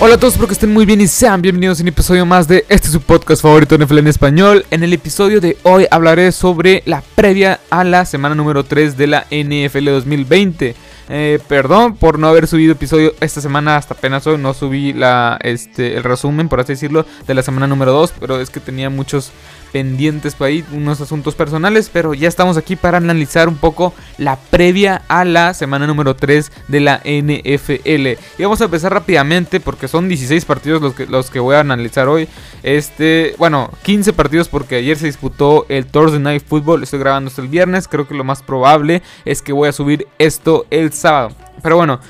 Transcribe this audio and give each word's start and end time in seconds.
Hola 0.00 0.14
a 0.14 0.18
todos, 0.18 0.34
espero 0.34 0.46
que 0.46 0.52
estén 0.52 0.72
muy 0.72 0.86
bien 0.86 1.00
y 1.00 1.08
sean 1.08 1.42
bienvenidos 1.42 1.80
a 1.80 1.82
un 1.82 1.88
episodio 1.88 2.24
más 2.24 2.46
de 2.46 2.64
este 2.68 2.86
su 2.86 3.00
podcast 3.00 3.42
favorito 3.42 3.76
NFL 3.76 3.98
en 3.98 4.06
español. 4.06 4.64
En 4.70 4.84
el 4.84 4.92
episodio 4.92 5.40
de 5.40 5.58
hoy 5.64 5.88
hablaré 5.90 6.30
sobre 6.30 6.84
la 6.86 7.02
previa 7.16 7.58
a 7.68 7.82
la 7.82 8.04
semana 8.04 8.36
número 8.36 8.62
3 8.62 8.96
de 8.96 9.06
la 9.08 9.26
NFL 9.32 9.86
2020. 9.86 10.76
Eh, 11.08 11.40
perdón 11.48 11.96
por 11.96 12.20
no 12.20 12.28
haber 12.28 12.46
subido 12.46 12.74
episodio 12.74 13.12
esta 13.20 13.40
semana, 13.40 13.76
hasta 13.76 13.94
apenas 13.94 14.24
hoy 14.28 14.38
no 14.38 14.54
subí 14.54 14.92
la, 14.92 15.36
este, 15.42 15.96
el 15.96 16.04
resumen, 16.04 16.48
por 16.48 16.60
así 16.60 16.74
decirlo, 16.74 17.04
de 17.26 17.34
la 17.34 17.42
semana 17.42 17.66
número 17.66 17.90
2, 17.90 18.14
pero 18.20 18.40
es 18.40 18.50
que 18.50 18.60
tenía 18.60 18.90
muchos 18.90 19.32
pendientes 19.72 20.34
por 20.34 20.48
ahí, 20.48 20.64
unos 20.72 21.00
asuntos 21.00 21.34
personales, 21.34 21.90
pero 21.92 22.14
ya 22.14 22.28
estamos 22.28 22.56
aquí 22.56 22.76
para 22.76 22.98
analizar 22.98 23.48
un 23.48 23.56
poco 23.56 23.92
la 24.16 24.36
previa 24.36 25.02
a 25.08 25.24
la 25.24 25.54
semana 25.54 25.86
número 25.86 26.16
3 26.16 26.50
de 26.68 26.80
la 26.80 27.00
NFL. 27.04 28.18
Y 28.38 28.42
vamos 28.42 28.60
a 28.60 28.64
empezar 28.64 28.92
rápidamente 28.92 29.60
porque 29.60 29.88
son 29.88 30.08
16 30.08 30.44
partidos 30.44 30.82
los 30.82 30.94
que, 30.94 31.06
los 31.06 31.30
que 31.30 31.40
voy 31.40 31.56
a 31.56 31.60
analizar 31.60 32.08
hoy. 32.08 32.28
Este, 32.62 33.34
bueno, 33.38 33.70
15 33.82 34.12
partidos 34.12 34.48
porque 34.48 34.76
ayer 34.76 34.96
se 34.96 35.06
disputó 35.06 35.66
el 35.68 35.86
Thursday 35.86 36.20
Night 36.20 36.44
Football, 36.46 36.82
estoy 36.82 36.98
grabando 36.98 37.28
esto 37.28 37.42
el 37.42 37.48
viernes, 37.48 37.88
creo 37.88 38.06
que 38.06 38.14
lo 38.14 38.24
más 38.24 38.42
probable 38.42 39.02
es 39.24 39.42
que 39.42 39.52
voy 39.52 39.68
a 39.68 39.72
subir 39.72 40.06
esto 40.18 40.66
el 40.70 40.92
sábado. 40.92 41.34
Pero 41.62 41.76
bueno, 41.76 42.00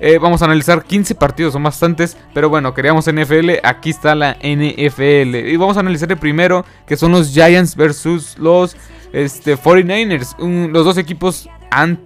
eh, 0.00 0.18
vamos 0.18 0.42
a 0.42 0.44
analizar 0.44 0.84
15 0.84 1.14
partidos, 1.14 1.52
son 1.52 1.62
bastantes. 1.62 2.16
Pero 2.34 2.48
bueno, 2.48 2.74
queríamos 2.74 3.06
NFL, 3.06 3.50
aquí 3.62 3.90
está 3.90 4.14
la 4.14 4.34
NFL. 4.34 5.34
Y 5.48 5.56
vamos 5.56 5.76
a 5.76 5.80
analizar 5.80 6.10
el 6.10 6.18
primero, 6.18 6.64
que 6.86 6.96
son 6.96 7.12
los 7.12 7.32
Giants 7.32 7.74
versus 7.76 8.38
los 8.38 8.76
este, 9.12 9.56
49ers. 9.56 10.36
los 10.70 10.84
dos 10.84 10.98
equipos 10.98 11.48
han 11.70 11.98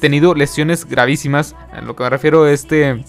tenido 0.00 0.34
lesiones 0.34 0.84
gravísimas. 0.84 1.54
A 1.72 1.80
lo 1.80 1.94
que 1.94 2.02
me 2.02 2.10
refiero 2.10 2.46
este, 2.46 3.04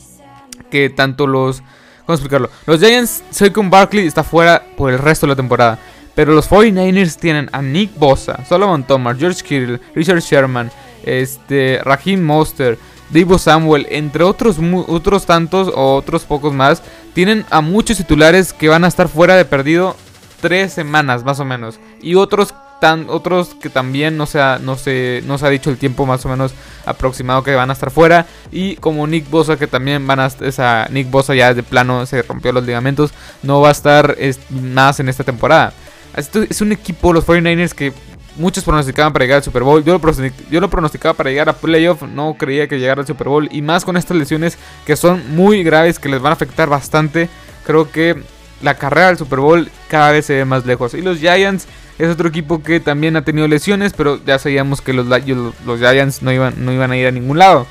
que 0.69 0.89
tanto 0.89 1.27
los... 1.27 1.61
¿Cómo 2.05 2.15
explicarlo? 2.15 2.49
Los 2.65 2.79
Giants, 2.79 3.23
Saquon 3.31 3.69
Barkley 3.69 4.07
está 4.07 4.23
fuera 4.23 4.63
por 4.77 4.93
el 4.93 4.99
resto 4.99 5.25
de 5.25 5.31
la 5.31 5.35
temporada. 5.35 5.77
Pero 6.15 6.33
los 6.33 6.49
49ers 6.49 7.17
tienen 7.17 7.49
a 7.51 7.61
Nick 7.61 7.93
Bosa, 7.95 8.43
Solomon 8.45 8.83
Thomas, 8.83 9.17
George 9.19 9.43
Kittle, 9.43 9.79
Richard 9.93 10.19
Sherman, 10.21 10.71
este, 11.03 11.79
Raheem 11.83 12.23
Monster, 12.23 12.77
Divo 13.09 13.37
Samuel, 13.37 13.87
entre 13.89 14.23
otros, 14.23 14.57
otros 14.87 15.25
tantos 15.25 15.69
o 15.73 15.95
otros 15.95 16.23
pocos 16.23 16.53
más, 16.53 16.81
tienen 17.13 17.45
a 17.49 17.61
muchos 17.61 17.97
titulares 17.97 18.53
que 18.53 18.69
van 18.69 18.83
a 18.83 18.87
estar 18.87 19.07
fuera 19.07 19.35
de 19.35 19.45
perdido 19.45 19.95
tres 20.41 20.73
semanas 20.73 21.23
más 21.23 21.39
o 21.39 21.45
menos. 21.45 21.79
Y 22.01 22.15
otros 22.15 22.53
tan, 22.79 23.09
otros 23.09 23.55
que 23.55 23.69
también 23.69 24.17
no 24.17 24.25
se, 24.25 24.39
ha, 24.39 24.59
no, 24.59 24.75
se, 24.75 25.23
no 25.25 25.37
se 25.37 25.45
ha 25.45 25.49
dicho 25.49 25.69
el 25.69 25.77
tiempo 25.77 26.05
más 26.05 26.25
o 26.25 26.29
menos 26.29 26.53
aproximado 26.85 27.43
que 27.43 27.55
van 27.55 27.69
a 27.69 27.73
estar 27.73 27.91
fuera. 27.91 28.27
Y 28.51 28.75
como 28.75 29.07
Nick 29.07 29.29
Bosa 29.29 29.57
que 29.57 29.67
también 29.67 30.05
van 30.05 30.19
a 30.19 30.27
esa 30.27 30.87
Nick 30.91 31.09
Bosa 31.09 31.33
ya 31.35 31.53
de 31.53 31.63
plano 31.63 32.05
se 32.05 32.21
rompió 32.21 32.51
los 32.51 32.65
ligamentos, 32.65 33.11
no 33.43 33.61
va 33.61 33.69
a 33.69 33.71
estar 33.71 34.17
más 34.49 34.99
en 34.99 35.09
esta 35.09 35.23
temporada. 35.23 35.73
Es 36.15 36.61
un 36.61 36.71
equipo, 36.71 37.13
los 37.13 37.27
49ers, 37.27 37.73
que 37.73 37.93
Muchos 38.37 38.63
pronosticaban 38.63 39.13
para 39.13 39.25
llegar 39.25 39.37
al 39.37 39.43
Super 39.43 39.63
Bowl. 39.63 39.83
Yo 39.83 39.93
lo, 39.93 40.69
pronosticaba 40.69 41.13
para 41.15 41.29
llegar 41.29 41.49
a 41.49 41.53
playoff. 41.53 42.03
No 42.03 42.35
creía 42.37 42.67
que 42.67 42.77
llegara 42.77 43.01
al 43.01 43.07
Super 43.07 43.27
Bowl. 43.27 43.49
Y 43.51 43.61
más 43.61 43.83
con 43.83 43.97
estas 43.97 44.15
lesiones 44.15 44.57
que 44.85 44.95
son 44.95 45.35
muy 45.35 45.63
graves, 45.63 45.97
que 45.97 46.07
les 46.09 46.21
van 46.21 46.31
a 46.31 46.33
afectar 46.33 46.69
bastante. 46.69 47.29
Creo 47.65 47.91
que 47.91 48.15
la 48.61 48.75
carrera 48.75 49.07
del 49.07 49.17
Super 49.17 49.39
Bowl 49.39 49.69
cada 49.87 50.11
vez 50.11 50.25
se 50.25 50.35
ve 50.35 50.45
más 50.45 50.65
lejos. 50.65 50.93
Y 50.93 51.01
los 51.01 51.17
Giants 51.17 51.67
es 51.97 52.09
otro 52.09 52.29
equipo 52.29 52.61
que 52.61 52.79
también 52.79 53.15
ha 53.15 53.23
tenido 53.23 53.47
lesiones. 53.47 53.93
Pero 53.93 54.23
ya 54.23 54.37
sabíamos 54.37 54.81
que 54.81 54.93
los, 54.93 55.07
los 55.07 55.79
Giants 55.79 56.21
no 56.21 56.31
iban, 56.31 56.53
no 56.63 56.71
iban 56.71 56.91
a 56.91 56.97
ir 56.97 57.07
a 57.07 57.11
ningún 57.11 57.39
lado. 57.39 57.65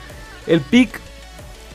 El 0.49 0.61
pick, 0.61 1.01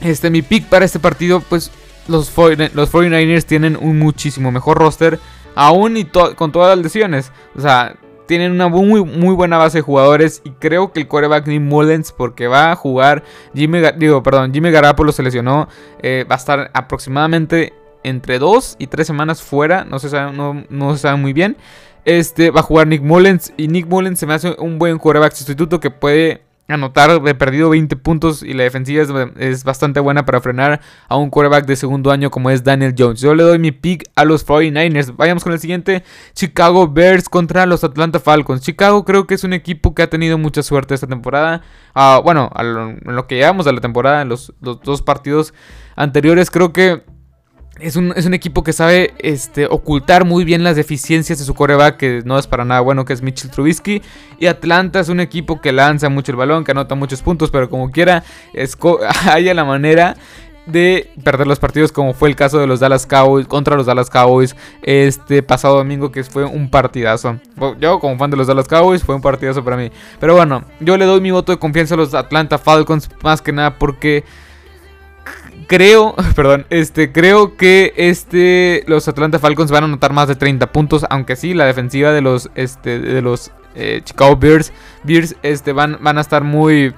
este, 0.01 0.29
mi 0.29 0.41
pick 0.41 0.65
para 0.65 0.83
este 0.83 0.99
partido, 0.99 1.39
pues 1.39 1.71
los, 2.07 2.29
los 2.73 2.91
49ers 2.91 3.45
tienen 3.45 3.77
un 3.79 3.99
muchísimo 3.99 4.51
mejor 4.51 4.77
roster. 4.79 5.17
Aún 5.55 5.95
y 5.97 6.05
con 6.05 6.51
todas 6.51 6.75
las 6.75 6.83
lesiones. 6.83 7.31
O 7.55 7.61
sea, 7.61 7.95
tienen 8.27 8.51
una 8.51 8.67
muy, 8.67 9.03
muy 9.03 9.35
buena 9.35 9.57
base 9.57 9.79
de 9.79 9.81
jugadores 9.81 10.41
y 10.43 10.51
creo 10.51 10.91
que 10.91 11.01
el 11.01 11.07
quarterback 11.07 11.47
Nick 11.47 11.61
Mullens, 11.61 12.11
porque 12.11 12.47
va 12.47 12.71
a 12.71 12.75
jugar, 12.75 13.23
Jimmy, 13.53 13.79
digo, 13.97 14.23
perdón, 14.23 14.53
Jimmy 14.53 14.71
Garapolo 14.71 15.11
se 15.11 15.23
lesionó, 15.23 15.67
eh, 16.01 16.25
va 16.29 16.35
a 16.35 16.37
estar 16.37 16.71
aproximadamente 16.73 17.73
entre 18.03 18.39
2 18.39 18.77
y 18.79 18.87
3 18.87 19.05
semanas 19.05 19.41
fuera, 19.41 19.85
no 19.85 19.99
se 19.99 20.09
sabe, 20.09 20.33
no, 20.33 20.63
no 20.69 20.93
se 20.93 20.99
sabe 20.99 21.17
muy 21.17 21.33
bien. 21.33 21.57
Este 22.03 22.49
va 22.49 22.61
a 22.61 22.63
jugar 22.63 22.87
Nick 22.87 23.03
Mullens 23.03 23.53
y 23.57 23.67
Nick 23.67 23.87
Mullens 23.87 24.19
se 24.19 24.25
me 24.25 24.33
hace 24.33 24.55
un 24.57 24.79
buen 24.79 24.97
quarterback 24.97 25.33
sustituto 25.33 25.79
que 25.79 25.91
puede 25.91 26.41
anotar 26.71 27.21
de 27.21 27.35
perdido 27.35 27.69
20 27.69 27.95
puntos 27.97 28.43
y 28.43 28.53
la 28.53 28.63
defensiva 28.63 29.03
es, 29.37 29.63
bastante 29.63 29.99
buena 29.99 30.25
para 30.25 30.41
frenar 30.41 30.81
a 31.07 31.15
un 31.15 31.29
quarterback 31.29 31.65
de 31.65 31.75
segundo 31.75 32.11
año 32.11 32.31
como 32.31 32.49
es 32.49 32.63
Daniel 32.63 32.95
Jones. 32.97 33.21
Yo 33.21 33.35
le 33.35 33.43
doy 33.43 33.59
mi 33.59 33.71
pick 33.71 34.09
a 34.15 34.25
los 34.25 34.45
49ers. 34.45 35.15
Vayamos 35.15 35.43
con 35.43 35.53
el 35.53 35.59
siguiente. 35.59 36.03
Chicago 36.33 36.87
Bears 36.87 37.29
contra 37.29 37.65
los 37.65 37.83
Atlanta 37.83 38.19
Falcons. 38.19 38.61
Chicago 38.61 39.05
creo 39.05 39.27
que 39.27 39.35
es 39.35 39.43
un 39.43 39.53
equipo 39.53 39.93
que 39.95 40.03
ha 40.03 40.09
tenido 40.09 40.37
mucha 40.37 40.63
suerte 40.63 40.93
esta 40.93 41.07
temporada. 41.07 41.61
Ah, 41.93 42.21
bueno, 42.23 42.49
en 42.57 43.15
lo 43.15 43.27
que 43.27 43.35
llevamos 43.35 43.67
a 43.67 43.71
la 43.71 43.81
temporada, 43.81 44.21
en 44.21 44.29
los 44.29 44.53
dos 44.59 45.01
partidos 45.01 45.53
anteriores 45.95 46.49
creo 46.49 46.73
que 46.73 47.03
es 47.81 47.95
un, 47.95 48.33
equipo 48.33 48.63
que 48.63 48.73
sabe 48.73 49.13
este, 49.19 49.65
ocultar 49.65 50.25
muy 50.25 50.45
bien 50.45 50.63
las 50.63 50.75
deficiencias 50.75 51.39
de 51.39 51.45
su 51.45 51.53
coreback, 51.53 51.97
que 51.97 52.21
no 52.25 52.37
es 52.37 52.47
para 52.47 52.63
nada 52.63 52.81
bueno, 52.81 53.05
que 53.05 53.13
es 53.13 53.21
Mitchell 53.21 53.51
Trubisky. 53.51 54.01
Y 54.39 54.45
Atlanta 54.45 54.99
es 54.99 55.09
un 55.09 55.19
equipo 55.19 55.61
que 55.61 55.71
lanza 55.71 56.09
mucho 56.09 56.31
el 56.31 56.37
balón, 56.37 56.63
que 56.63 56.71
anota 56.71 56.95
muchos 56.95 57.21
puntos, 57.21 57.51
pero 57.51 57.69
como 57.69 57.91
quiera, 57.91 58.23
haya 59.31 59.53
la 59.53 59.65
manera 59.65 60.15
de 60.65 61.09
perder 61.23 61.47
los 61.47 61.59
partidos, 61.59 61.91
como 61.91 62.13
fue 62.13 62.29
el 62.29 62.35
caso 62.35 62.59
de 62.59 62.67
los 62.67 62.79
Dallas 62.79 63.05
Cowboys 63.05 63.47
contra 63.47 63.75
los 63.75 63.87
Dallas 63.87 64.09
Cowboys 64.09 64.55
este 64.83 65.41
pasado 65.41 65.77
domingo, 65.77 66.11
que 66.11 66.23
fue 66.23 66.45
un 66.45 66.69
partidazo. 66.69 67.39
Yo, 67.79 67.99
como 67.99 68.17
fan 68.17 68.29
de 68.29 68.37
los 68.37 68.47
Dallas 68.47 68.67
Cowboys, 68.67 69.03
fue 69.03 69.15
un 69.15 69.21
partidazo 69.21 69.63
para 69.63 69.77
mí. 69.77 69.91
Pero 70.19 70.35
bueno, 70.35 70.63
yo 70.79 70.97
le 70.97 71.05
doy 71.05 71.19
mi 71.19 71.31
voto 71.31 71.51
de 71.51 71.59
confianza 71.59 71.95
a 71.95 71.97
los 71.97 72.13
Atlanta 72.13 72.57
Falcons, 72.57 73.09
más 73.23 73.41
que 73.41 73.51
nada 73.51 73.77
porque 73.77 74.23
creo, 75.71 76.13
perdón, 76.35 76.65
este, 76.69 77.13
creo 77.13 77.55
que 77.55 77.93
este, 77.95 78.83
los 78.87 79.07
Atlanta 79.07 79.39
Falcons 79.39 79.71
van 79.71 79.83
a 79.83 79.85
anotar 79.85 80.11
más 80.11 80.27
de 80.27 80.35
30 80.35 80.69
puntos, 80.73 81.05
aunque 81.09 81.37
sí, 81.37 81.53
la 81.53 81.65
defensiva 81.65 82.11
de 82.11 82.19
los, 82.19 82.51
este, 82.55 82.99
de 82.99 83.21
los 83.21 83.51
eh, 83.75 84.01
Chicago 84.03 84.35
Bears, 84.35 84.73
Bears, 85.05 85.37
este, 85.43 85.71
van, 85.71 85.97
van 86.01 86.17
a 86.17 86.21
estar 86.21 86.43
muy, 86.43 86.93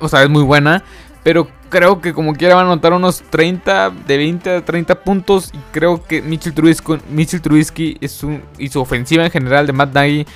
o 0.00 0.08
sea, 0.08 0.24
es 0.24 0.28
muy 0.28 0.42
buena, 0.42 0.82
pero 1.22 1.46
creo 1.68 2.00
que 2.00 2.12
como 2.12 2.34
quiera 2.34 2.56
van 2.56 2.66
a 2.66 2.72
anotar 2.72 2.92
unos 2.92 3.22
30, 3.30 3.90
de 3.90 4.16
20 4.16 4.50
a 4.50 4.64
30 4.64 5.04
puntos, 5.04 5.52
y 5.54 5.58
creo 5.70 6.02
que 6.02 6.22
Mitchell 6.22 6.52
Trubisky, 6.52 6.98
Mitchell 7.08 7.40
Trubisky 7.40 7.98
es 8.00 8.24
un, 8.24 8.42
y 8.58 8.68
su 8.68 8.80
ofensiva 8.80 9.24
en 9.24 9.30
general 9.30 9.68
de 9.68 9.72
Matt 9.72 9.94
Nagy, 9.94 10.26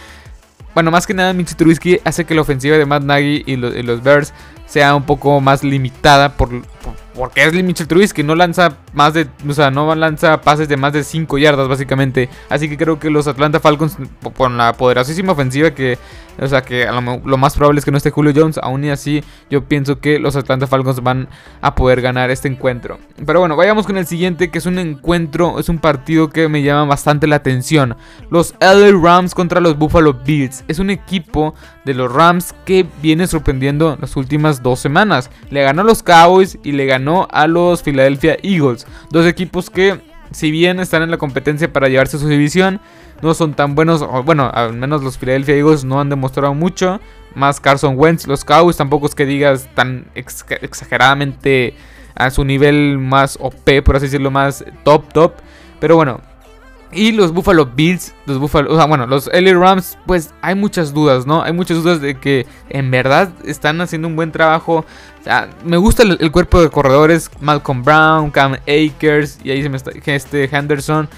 bueno, 0.72 0.92
más 0.92 1.04
que 1.04 1.14
nada 1.14 1.32
Mitchell 1.32 1.56
Trubisky 1.56 2.00
hace 2.04 2.24
que 2.24 2.34
la 2.36 2.42
ofensiva 2.42 2.76
de 2.76 2.86
Matt 2.86 3.02
Nagy 3.02 3.42
y, 3.44 3.56
los 3.56 4.02
Bears 4.04 4.32
sea 4.66 4.94
un 4.94 5.04
poco 5.04 5.40
más 5.40 5.64
limitada 5.64 6.36
por 6.36 6.50
porque 7.14 7.44
es 7.44 7.52
Mitchell 7.52 7.86
Trubisky, 7.86 8.22
no 8.22 8.34
lanza 8.34 8.76
más 8.92 9.14
de, 9.14 9.28
o 9.48 9.52
sea, 9.52 9.70
no 9.70 9.94
lanza 9.94 10.40
pases 10.40 10.68
de 10.68 10.76
más 10.76 10.92
de 10.92 11.04
5 11.04 11.38
yardas 11.38 11.68
básicamente. 11.68 12.28
Así 12.48 12.68
que 12.68 12.76
creo 12.76 12.98
que 12.98 13.10
los 13.10 13.26
Atlanta 13.26 13.60
Falcons, 13.60 13.96
con 14.36 14.56
la 14.56 14.72
poderosísima 14.72 15.32
ofensiva 15.32 15.72
que 15.72 15.98
o 16.40 16.48
sea 16.48 16.62
que 16.62 16.86
lo, 17.24 17.36
más 17.36 17.54
probable 17.54 17.78
es 17.78 17.84
que 17.84 17.90
no 17.90 17.96
esté 17.96 18.10
Julio 18.10 18.32
Jones. 18.34 18.58
Aún 18.62 18.84
y 18.84 18.90
así, 18.90 19.22
yo 19.50 19.64
pienso 19.64 20.00
que 20.00 20.18
los 20.18 20.36
Atlanta 20.36 20.66
Falcons 20.66 21.02
van 21.02 21.28
a 21.60 21.74
poder 21.74 22.00
ganar 22.00 22.30
este 22.30 22.48
encuentro. 22.48 22.98
Pero 23.24 23.40
bueno, 23.40 23.56
vayamos 23.56 23.86
con 23.86 23.96
el 23.96 24.06
siguiente, 24.06 24.50
que 24.50 24.58
es 24.58 24.66
un 24.66 24.78
encuentro, 24.78 25.58
es 25.58 25.68
un 25.68 25.78
partido 25.78 26.30
que 26.30 26.48
me 26.48 26.62
llama 26.62 26.86
bastante 26.86 27.26
la 27.26 27.36
atención. 27.36 27.96
Los 28.30 28.54
LA 28.60 28.92
Rams 29.00 29.34
contra 29.34 29.60
los 29.60 29.78
Buffalo 29.78 30.14
Bills. 30.14 30.64
Es 30.68 30.78
un 30.78 30.90
equipo 30.90 31.54
de 31.84 31.94
los 31.94 32.12
Rams 32.12 32.54
que 32.64 32.86
viene 33.02 33.26
sorprendiendo 33.26 33.96
las 34.00 34.16
últimas 34.16 34.62
dos 34.62 34.80
semanas. 34.80 35.30
Le 35.50 35.62
ganó 35.62 35.82
a 35.82 35.84
los 35.84 36.02
Cowboys 36.02 36.58
y 36.64 36.72
le 36.72 36.83
ganó 36.86 37.28
a 37.30 37.46
los 37.46 37.82
Philadelphia 37.82 38.36
Eagles. 38.42 38.86
Dos 39.10 39.26
equipos 39.26 39.70
que, 39.70 40.00
si 40.30 40.50
bien 40.50 40.80
están 40.80 41.02
en 41.02 41.10
la 41.10 41.18
competencia 41.18 41.72
para 41.72 41.88
llevarse 41.88 42.18
su 42.18 42.28
división, 42.28 42.80
no 43.22 43.34
son 43.34 43.54
tan 43.54 43.74
buenos. 43.74 44.04
bueno, 44.24 44.50
al 44.52 44.74
menos 44.74 45.02
los 45.02 45.18
Philadelphia 45.18 45.56
Eagles 45.56 45.84
no 45.84 46.00
han 46.00 46.08
demostrado 46.08 46.54
mucho. 46.54 47.00
Más 47.34 47.60
Carson 47.60 47.94
Wentz. 47.98 48.26
Los 48.26 48.44
Cowboys 48.44 48.76
tampoco 48.76 49.06
es 49.06 49.14
que 49.14 49.26
digas 49.26 49.68
tan 49.74 50.06
exageradamente 50.14 51.74
a 52.14 52.30
su 52.30 52.44
nivel 52.44 52.98
más 52.98 53.38
OP, 53.40 53.82
por 53.84 53.96
así 53.96 54.06
decirlo, 54.06 54.30
más 54.30 54.64
top, 54.84 55.12
top. 55.12 55.32
Pero 55.80 55.96
bueno. 55.96 56.20
Y 56.94 57.12
los 57.12 57.32
Buffalo 57.32 57.66
Bills, 57.66 58.14
los 58.26 58.38
Buffalo, 58.38 58.72
o 58.72 58.76
sea, 58.76 58.86
bueno, 58.86 59.06
los 59.06 59.28
LA 59.32 59.52
Rams, 59.54 59.98
pues 60.06 60.32
hay 60.42 60.54
muchas 60.54 60.94
dudas, 60.94 61.26
¿no? 61.26 61.42
Hay 61.42 61.52
muchas 61.52 61.82
dudas 61.82 62.00
de 62.00 62.16
que 62.16 62.46
en 62.70 62.90
verdad 62.90 63.30
están 63.44 63.80
haciendo 63.80 64.08
un 64.08 64.16
buen 64.16 64.30
trabajo. 64.32 64.84
O 65.20 65.24
sea, 65.24 65.50
me 65.64 65.76
gusta 65.76 66.02
el, 66.02 66.30
cuerpo 66.30 66.62
de 66.62 66.70
corredores, 66.70 67.30
Malcolm 67.40 67.82
Brown, 67.82 68.30
Cam 68.30 68.54
Akers 68.62 69.38
y 69.42 69.50
ahí 69.50 69.62
se 69.62 69.68
me 69.68 69.76
está 69.76 69.90
este 70.06 70.44
Henderson. 70.44 71.08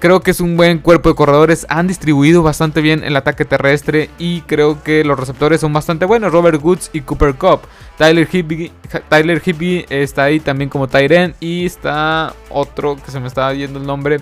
Creo 0.00 0.20
que 0.20 0.30
es 0.30 0.38
un 0.40 0.56
buen 0.56 0.78
cuerpo 0.78 1.08
de 1.08 1.16
corredores. 1.16 1.66
Han 1.68 1.88
distribuido 1.88 2.44
bastante 2.44 2.80
bien 2.80 3.02
el 3.02 3.16
ataque 3.16 3.44
terrestre. 3.44 4.08
Y 4.16 4.42
creo 4.42 4.80
que 4.84 5.02
los 5.02 5.18
receptores 5.18 5.60
son 5.60 5.72
bastante 5.72 6.04
buenos. 6.04 6.30
Robert 6.30 6.62
Woods 6.62 6.90
y 6.92 7.00
Cooper 7.00 7.34
Cup. 7.34 7.62
Tyler 7.96 8.28
Higbee, 8.30 8.70
Tyler 9.08 9.42
está 9.90 10.24
ahí 10.24 10.38
también 10.38 10.70
como 10.70 10.86
Tyren. 10.86 11.34
Y 11.40 11.66
está 11.66 12.32
otro 12.48 12.96
que 13.04 13.10
se 13.10 13.18
me 13.18 13.26
estaba 13.26 13.52
yendo 13.54 13.80
el 13.80 13.86
nombre. 13.86 14.20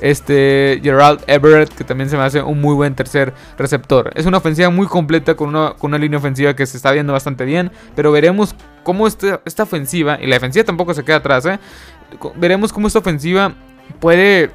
Este 0.00 0.80
Gerald 0.82 1.20
Everett, 1.26 1.72
que 1.74 1.84
también 1.84 2.10
se 2.10 2.16
me 2.16 2.22
hace 2.22 2.42
un 2.42 2.60
muy 2.60 2.74
buen 2.74 2.94
tercer 2.94 3.32
receptor. 3.58 4.10
Es 4.14 4.26
una 4.26 4.38
ofensiva 4.38 4.70
muy 4.70 4.86
completa 4.86 5.34
con 5.34 5.54
una, 5.54 5.98
línea 5.98 6.18
ofensiva 6.18 6.54
que 6.54 6.66
se 6.66 6.76
está 6.76 6.92
viendo 6.92 7.12
bastante 7.12 7.44
bien. 7.44 7.70
Pero 7.94 8.12
veremos 8.12 8.54
cómo 8.82 9.06
esta, 9.06 9.40
esta 9.44 9.62
ofensiva, 9.62 10.18
y 10.20 10.26
la 10.26 10.36
defensiva 10.36 10.64
tampoco 10.64 10.94
se 10.94 11.04
queda 11.04 11.16
atrás, 11.16 11.46
¿eh? 11.46 11.58
veremos 12.36 12.72
cómo 12.72 12.86
esta 12.86 13.00
ofensiva 13.00 13.54
puede 14.00 14.50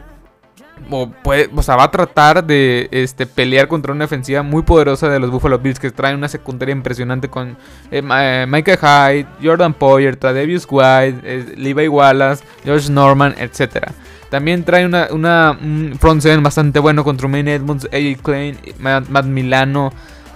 o, 0.90 1.10
puede, 1.10 1.50
o 1.56 1.62
sea, 1.62 1.76
va 1.76 1.86
a 1.86 1.92
tratar 1.92 2.44
de 2.44 2.88
este, 2.92 3.26
pelear 3.26 3.68
contra 3.68 3.94
una 3.94 4.06
defensiva 4.06 4.44
muy 4.44 4.64
poderosa 4.64 5.10
de 5.10 5.20
los 5.20 5.30
Buffalo 5.30 5.60
Bills 5.60 5.80
que 5.80 5.92
traen 5.92 6.18
una 6.18 6.28
secundaria 6.28 6.74
impresionante 6.74 7.30
con 7.30 7.58
eh, 7.92 8.02
eh, 8.04 8.46
Michael 8.48 8.78
Hyde, 8.78 9.28
Jordan 9.44 9.74
Poyer, 9.74 10.16
Tradevius 10.16 10.68
White, 10.70 11.20
eh, 11.24 11.54
Levi 11.58 11.88
Wallace, 11.88 12.44
George 12.64 12.92
Norman, 12.92 13.36
etc. 13.38 13.92
También 14.30 14.64
trae 14.64 14.86
una, 14.86 15.08
una 15.12 15.58
un 15.62 15.98
front 16.00 16.22
seven 16.22 16.42
bastante 16.42 16.80
bueno 16.80 17.04
contra 17.04 17.28
Tremaine 17.28 17.54
Edmonds, 17.54 17.88
AJ 17.92 18.22
Klein, 18.22 18.58
Matt 18.80 19.26
Milano, 19.26 19.92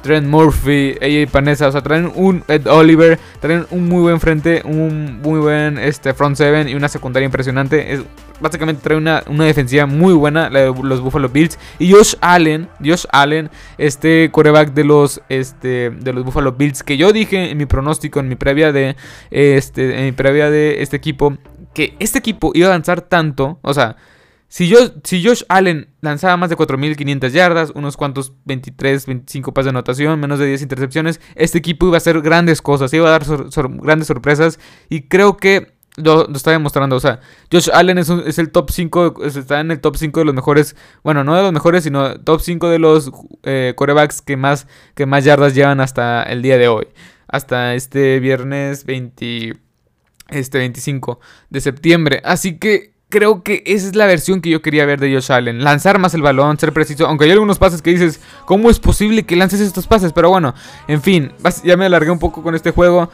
Trent 0.05 0.27
Murphy, 0.27 0.95
AJ 1.01 1.31
Panessa, 1.31 1.67
o 1.67 1.71
sea, 1.71 1.81
traen 1.81 2.11
un 2.13 2.43
Ed 2.47 2.67
Oliver, 2.67 3.17
traen 3.39 3.65
un 3.71 3.89
muy 3.89 4.03
buen 4.03 4.19
frente, 4.19 4.61
un 4.63 5.19
muy 5.19 5.39
buen 5.39 5.79
este, 5.79 6.13
front 6.13 6.35
seven 6.35 6.69
y 6.69 6.75
una 6.75 6.87
secundaria 6.89 7.25
impresionante. 7.25 7.91
Es, 7.91 8.03
básicamente 8.39 8.83
trae 8.83 8.97
una, 8.97 9.23
una, 9.25 9.45
defensiva 9.45 9.87
muy 9.87 10.13
buena, 10.13 10.51
la 10.51 10.59
de 10.59 10.73
los 10.83 11.01
Buffalo 11.01 11.27
Bills. 11.27 11.57
Y 11.79 11.91
Josh 11.91 12.13
Allen, 12.21 12.69
Josh 12.85 13.05
Allen, 13.11 13.49
este 13.79 14.29
quarterback 14.31 14.75
de 14.75 14.83
los, 14.83 15.21
este, 15.27 15.89
de 15.89 16.13
los 16.13 16.23
Buffalo 16.23 16.51
Bills, 16.51 16.83
que 16.83 16.97
yo 16.97 17.11
dije 17.11 17.49
en 17.49 17.57
mi 17.57 17.65
pronóstico, 17.65 18.19
en 18.19 18.29
mi 18.29 18.35
previa 18.35 18.71
de, 18.71 18.95
este, 19.31 19.97
en 19.97 20.05
mi 20.05 20.11
previa 20.11 20.51
de 20.51 20.83
este 20.83 20.97
equipo, 20.97 21.35
que 21.73 21.95
este 21.97 22.19
equipo 22.19 22.51
iba 22.53 22.67
a 22.67 22.69
avanzar 22.69 23.01
tanto, 23.01 23.57
o 23.63 23.73
sea, 23.73 23.95
si, 24.47 24.67
yo, 24.67 24.77
si 25.03 25.23
Josh 25.23 25.43
Allen 25.49 25.89
lanzaba 26.01 26.37
más 26.37 26.49
de 26.49 26.57
4.500 26.57 27.29
yardas, 27.31 27.71
unos 27.75 27.97
cuantos 27.97 28.33
23, 28.45 29.05
25 29.05 29.53
pases 29.53 29.65
de 29.65 29.69
anotación, 29.71 30.19
menos 30.19 30.39
de 30.39 30.45
10 30.47 30.61
intercepciones, 30.61 31.19
este 31.35 31.57
equipo 31.57 31.87
iba 31.87 31.95
a 31.95 31.97
hacer 31.97 32.21
grandes 32.21 32.61
cosas, 32.61 32.93
iba 32.93 33.07
a 33.07 33.11
dar 33.11 33.25
grandes 33.81 34.07
sorpresas 34.07 34.59
y 34.89 35.03
creo 35.03 35.37
que 35.37 35.75
lo, 35.97 36.29
está 36.33 36.51
demostrando. 36.51 36.95
O 36.95 36.99
sea, 36.99 37.19
Josh 37.51 37.69
Allen 37.73 37.97
es, 37.97 38.09
el 38.09 38.51
top 38.51 38.71
5, 38.71 39.23
está 39.25 39.59
en 39.59 39.71
el 39.71 39.79
top 39.79 39.97
5 39.97 40.19
de 40.19 40.25
los 40.25 40.35
mejores, 40.35 40.75
bueno, 41.03 41.23
no 41.23 41.35
de 41.35 41.43
los 41.43 41.53
mejores, 41.53 41.83
sino 41.83 42.19
top 42.19 42.41
5 42.41 42.69
de 42.69 42.79
los 42.79 43.11
eh, 43.43 43.73
corebacks 43.75 44.21
que 44.21 44.37
más, 44.37 44.67
que 44.93 45.05
más 45.05 45.23
yardas 45.23 45.55
llevan 45.55 45.79
hasta 45.79 46.23
el 46.23 46.41
día 46.41 46.57
de 46.57 46.67
hoy. 46.67 46.87
Hasta 47.27 47.75
este 47.75 48.19
viernes 48.19 48.85
20, 48.85 49.53
este 50.29 50.57
25 50.59 51.19
de 51.49 51.61
septiembre. 51.61 52.21
Así 52.23 52.57
que 52.57 52.94
creo 53.15 53.43
que 53.43 53.63
esa 53.65 53.87
es 53.87 53.95
la 53.95 54.07
versión 54.07 54.41
que 54.41 54.49
yo 54.49 54.61
quería 54.61 54.85
ver 54.85 54.99
de 54.99 55.13
Josh 55.13 55.31
Allen. 55.31 55.63
Lanzar 55.63 55.99
más 55.99 56.13
el 56.13 56.21
balón, 56.21 56.59
ser 56.59 56.73
preciso. 56.73 57.07
Aunque 57.07 57.23
hay 57.23 57.31
algunos 57.31 57.57
pases 57.57 57.81
que 57.81 57.91
dices, 57.91 58.19
¿cómo 58.43 58.69
es 58.69 58.77
posible 58.77 59.23
que 59.23 59.37
lances 59.37 59.61
estos 59.61 59.87
pases? 59.87 60.11
Pero 60.11 60.29
bueno, 60.29 60.53
en 60.89 61.01
fin, 61.01 61.31
ya 61.63 61.77
me 61.77 61.85
alargué 61.85 62.11
un 62.11 62.19
poco 62.19 62.43
con 62.43 62.55
este 62.55 62.71
juego. 62.71 63.09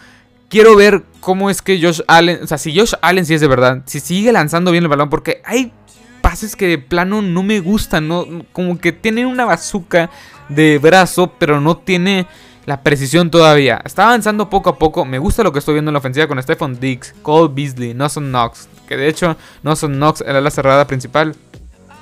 Quiero 0.49 0.75
ver 0.75 1.03
cómo 1.19 1.51
es 1.51 1.61
que 1.61 1.79
Josh 1.79 2.01
Allen, 2.07 2.39
o 2.41 2.47
sea, 2.47 2.57
si 2.57 2.75
Josh 2.75 2.93
Allen 3.03 3.27
sí 3.27 3.35
es 3.35 3.41
de 3.41 3.47
verdad, 3.47 3.83
si 3.85 3.99
sigue 3.99 4.31
lanzando 4.31 4.71
bien 4.71 4.83
el 4.83 4.89
balón, 4.89 5.11
porque 5.11 5.43
hay 5.45 5.71
pases 6.23 6.55
que 6.55 6.65
de 6.65 6.77
plano 6.79 7.21
no 7.21 7.43
me 7.43 7.59
gustan, 7.59 8.07
¿no? 8.07 8.25
Como 8.53 8.79
que 8.79 8.91
tiene 8.91 9.27
una 9.27 9.45
bazooka 9.45 10.09
de 10.49 10.79
brazo, 10.79 11.31
pero 11.37 11.61
no 11.61 11.77
tiene 11.77 12.25
la 12.65 12.81
precisión 12.81 13.31
todavía. 13.31 13.81
Está 13.83 14.05
avanzando 14.05 14.49
poco 14.49 14.69
a 14.69 14.77
poco. 14.77 15.05
Me 15.05 15.19
gusta 15.19 15.43
lo 15.43 15.51
que 15.51 15.59
estoy 15.59 15.73
viendo 15.73 15.89
en 15.89 15.93
la 15.93 15.99
ofensiva 15.99 16.27
con 16.27 16.41
Stephon 16.41 16.79
Diggs, 16.79 17.13
Cole 17.21 17.51
Beasley, 17.53 17.93
Nelson 17.93 18.29
Knox. 18.29 18.67
Que 18.87 18.97
de 18.97 19.07
hecho, 19.07 19.35
Nelson 19.63 19.93
Knox, 19.93 20.21
el 20.21 20.35
ala 20.35 20.51
cerrada 20.51 20.85
principal, 20.85 21.35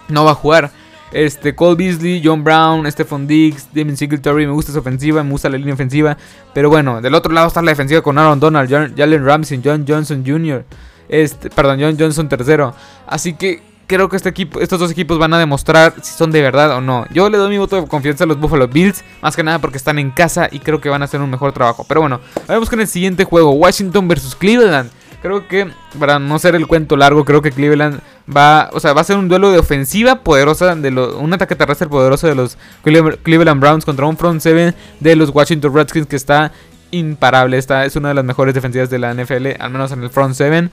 no 0.07 0.25
va 0.25 0.31
a 0.31 0.35
jugar. 0.35 0.71
Este, 1.11 1.55
Cole 1.55 1.75
Beasley, 1.75 2.21
John 2.23 2.43
Brown, 2.43 2.89
Stephon 2.91 3.25
Diggs, 3.25 3.67
Damien 3.73 3.97
Singletary, 3.97 4.45
me 4.45 4.53
gusta 4.53 4.71
su 4.71 4.79
ofensiva, 4.79 5.23
me 5.23 5.31
gusta 5.31 5.49
la 5.49 5.57
línea 5.57 5.73
ofensiva. 5.73 6.17
Pero 6.53 6.69
bueno, 6.69 7.01
del 7.01 7.15
otro 7.15 7.33
lado 7.33 7.47
está 7.47 7.61
la 7.61 7.71
defensiva 7.71 8.01
con 8.01 8.17
Aaron 8.17 8.39
Donald, 8.39 8.95
Jalen 8.95 9.25
Ramsey, 9.25 9.61
John 9.63 9.85
Johnson 9.87 10.23
Jr. 10.25 10.65
Este, 11.07 11.49
perdón, 11.49 11.79
John 11.81 11.97
Johnson 11.99 12.29
III. 12.31 12.71
Así 13.07 13.33
que 13.33 13.68
creo 13.89 14.07
que 14.07 14.15
este 14.15 14.29
equipo, 14.29 14.61
estos 14.61 14.79
dos 14.79 14.91
equipos 14.91 15.17
van 15.17 15.33
a 15.33 15.39
demostrar 15.39 15.95
si 16.01 16.15
son 16.15 16.31
de 16.31 16.43
verdad 16.43 16.77
o 16.77 16.81
no. 16.81 17.07
Yo 17.11 17.27
le 17.27 17.39
doy 17.39 17.49
mi 17.49 17.57
voto 17.57 17.75
de 17.75 17.87
confianza 17.87 18.23
a 18.23 18.27
los 18.27 18.39
Buffalo 18.39 18.67
Bills, 18.67 19.03
más 19.21 19.35
que 19.35 19.43
nada 19.43 19.57
porque 19.57 19.77
están 19.77 19.97
en 19.97 20.11
casa 20.11 20.47
y 20.51 20.59
creo 20.59 20.79
que 20.79 20.89
van 20.89 21.01
a 21.01 21.05
hacer 21.05 21.19
un 21.19 21.29
mejor 21.29 21.51
trabajo. 21.53 21.85
Pero 21.87 22.01
bueno, 22.01 22.21
vamos 22.47 22.69
con 22.69 22.79
el 22.79 22.87
siguiente 22.87 23.23
juego, 23.23 23.51
Washington 23.51 24.07
versus 24.07 24.35
Cleveland. 24.35 24.91
Creo 25.23 25.47
que, 25.47 25.67
para 25.97 26.19
no 26.19 26.37
ser 26.37 26.55
el 26.55 26.67
cuento 26.67 26.95
largo, 26.95 27.25
creo 27.25 27.41
que 27.41 27.51
Cleveland 27.51 27.99
va, 28.33 28.69
o 28.73 28.79
sea, 28.79 28.93
va 28.93 29.01
a 29.01 29.03
ser 29.03 29.17
un 29.17 29.27
duelo 29.27 29.51
de 29.51 29.57
ofensiva 29.57 30.23
poderosa, 30.23 30.75
de 30.75 30.89
un 30.91 31.33
ataque 31.33 31.55
terrestre 31.55 31.89
poderoso 31.89 32.27
de 32.27 32.35
los 32.35 32.57
Cleveland 32.83 33.59
Browns 33.59 33.85
contra 33.85 34.05
un 34.05 34.15
front 34.15 34.39
seven 34.39 34.75
de 34.99 35.15
los 35.15 35.31
Washington 35.31 35.73
Redskins 35.73 36.07
que 36.07 36.15
está 36.15 36.51
imparable. 36.91 37.57
Esta 37.57 37.85
es 37.85 37.95
una 37.95 38.09
de 38.09 38.15
las 38.15 38.23
mejores 38.23 38.53
defensivas 38.53 38.89
de 38.89 38.99
la 38.99 39.13
NFL, 39.13 39.47
al 39.59 39.71
menos 39.71 39.91
en 39.91 40.03
el 40.03 40.09
front 40.09 40.35
seven. 40.35 40.71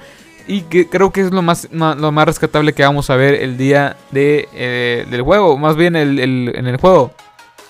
Y 0.49 0.63
que 0.63 0.89
creo 0.89 1.13
que 1.13 1.23
es 1.23 1.33
lo 1.33 1.43
más, 1.43 1.69
lo 1.73 2.13
más 2.13 2.27
rescatable 2.27 2.73
que 2.73 2.83
vamos 2.83 3.11
a 3.11 3.17
ver 3.17 3.35
el 3.35 3.57
día 3.57 3.97
de, 4.13 4.49
eh, 4.55 5.07
del 5.11 5.23
juego. 5.23 5.59
Más 5.59 5.77
bien 5.77 5.97
el, 5.97 6.19
en 6.21 6.67
el 6.67 6.77
juego. 6.77 7.13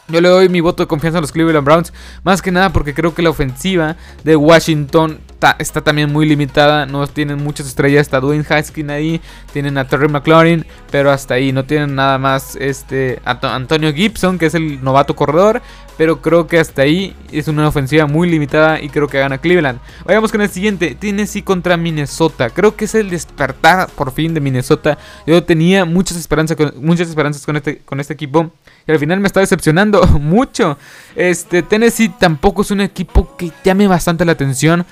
Yo 0.08 0.20
le 0.20 0.28
doy 0.28 0.49
mi 0.49 0.61
voto 0.61 0.82
de 0.82 0.87
confianza 0.87 1.19
a 1.19 1.20
los 1.20 1.32
Cleveland 1.32 1.64
Browns. 1.64 1.93
Más 2.23 2.40
que 2.43 2.52
nada 2.52 2.73
porque 2.73 2.94
creo 2.94 3.14
que 3.14 3.23
la 3.23 3.31
ofensiva 3.31 3.96
de 4.23 4.37
Washington 4.37 5.19
está, 5.58 5.80
también 5.82 6.12
muy 6.12 6.26
limitada. 6.26 6.86
No 6.86 7.06
tienen 7.06 7.42
muchas 7.42 7.66
estrellas. 7.66 8.02
Está 8.02 8.20
Dwayne 8.20 8.44
Haskins 8.48 8.90
ahí. 8.90 9.20
Tienen 9.52 9.78
a 9.78 9.86
Terry 9.86 10.08
McLaurin. 10.08 10.66
Pero 10.90 11.10
hasta 11.10 11.34
ahí. 11.34 11.52
No 11.52 11.64
tienen 11.64 11.94
nada 11.94 12.18
más. 12.18 12.56
Este. 12.56 13.20
Antonio 13.24 13.92
Gibson. 13.92 14.38
Que 14.38 14.46
es 14.46 14.54
el 14.54 14.82
novato 14.82 15.14
corredor. 15.14 15.62
Pero 15.96 16.20
creo 16.20 16.46
que 16.46 16.58
hasta 16.58 16.82
ahí 16.82 17.16
es 17.32 17.48
una 17.48 17.68
ofensiva 17.68 18.06
muy 18.06 18.28
limitada. 18.28 18.80
Y 18.80 18.88
creo 18.88 19.08
que 19.08 19.18
gana 19.18 19.38
Cleveland. 19.38 19.80
Vayamos 20.04 20.32
con 20.32 20.40
el 20.40 20.48
siguiente. 20.48 20.94
Tennessee 20.94 21.42
contra 21.42 21.76
Minnesota. 21.76 22.50
Creo 22.50 22.76
que 22.76 22.86
es 22.86 22.94
el 22.94 23.10
despertar 23.10 23.88
por 23.90 24.12
fin 24.12 24.34
de 24.34 24.40
Minnesota. 24.40 24.98
Yo 25.26 25.42
tenía 25.44 25.84
muchas 25.84 26.16
esperanzas 26.16 26.56
con, 26.56 26.72
muchas 26.80 27.08
esperanzas 27.08 27.44
con 27.44 27.56
este, 27.56 27.78
con 27.78 28.00
este 28.00 28.12
equipo. 28.12 28.50
Y 28.86 28.92
al 28.92 28.98
final 28.98 29.20
me 29.20 29.26
está 29.26 29.40
decepcionando 29.40 30.02
mucho. 30.20 30.78
Este 31.14 31.62
Tennessee 31.62 32.08
tampoco 32.08 32.62
es 32.62 32.70
un 32.70 32.80
equipo 32.80 33.36
que 33.36 33.50
llame 33.64 33.88
bastante 33.88 34.24
la 34.24 34.32
atención. 34.32 34.86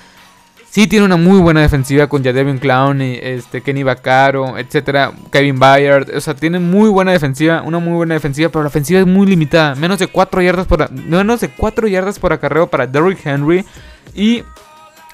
Sí 0.75 0.89
tiene 0.89 1.05
una 1.05 1.17
muy 1.17 1.39
buena 1.39 1.61
defensiva 1.61 2.09
con 2.09 2.25
Jadavion 2.25 2.59
Clown, 2.59 3.01
este, 3.01 3.61
Kenny 3.61 3.85
Vaccaro, 3.85 4.59
etcétera, 4.59 5.13
Kevin 5.31 5.57
Bayard. 5.57 6.17
O 6.17 6.21
sea, 6.21 6.35
tiene 6.35 6.59
muy 6.59 6.89
buena 6.89 7.13
defensiva, 7.13 7.63
una 7.63 7.79
muy 7.79 7.93
buena 7.93 8.15
defensiva, 8.15 8.49
pero 8.49 8.65
la 8.65 8.71
ofensiva 8.71 8.99
es 8.99 9.07
muy 9.07 9.25
limitada. 9.25 9.77
Menos 9.77 10.01
de 10.01 10.09
4 10.09 10.43
yardas 10.43 10.67
por 10.67 10.91
menos 10.91 11.39
de 11.39 11.49
4 11.51 11.87
yardas 11.87 12.19
por 12.19 12.33
acarreo 12.33 12.67
para 12.67 12.89
Derrick 12.89 13.25
Henry 13.25 13.65
y 14.17 14.43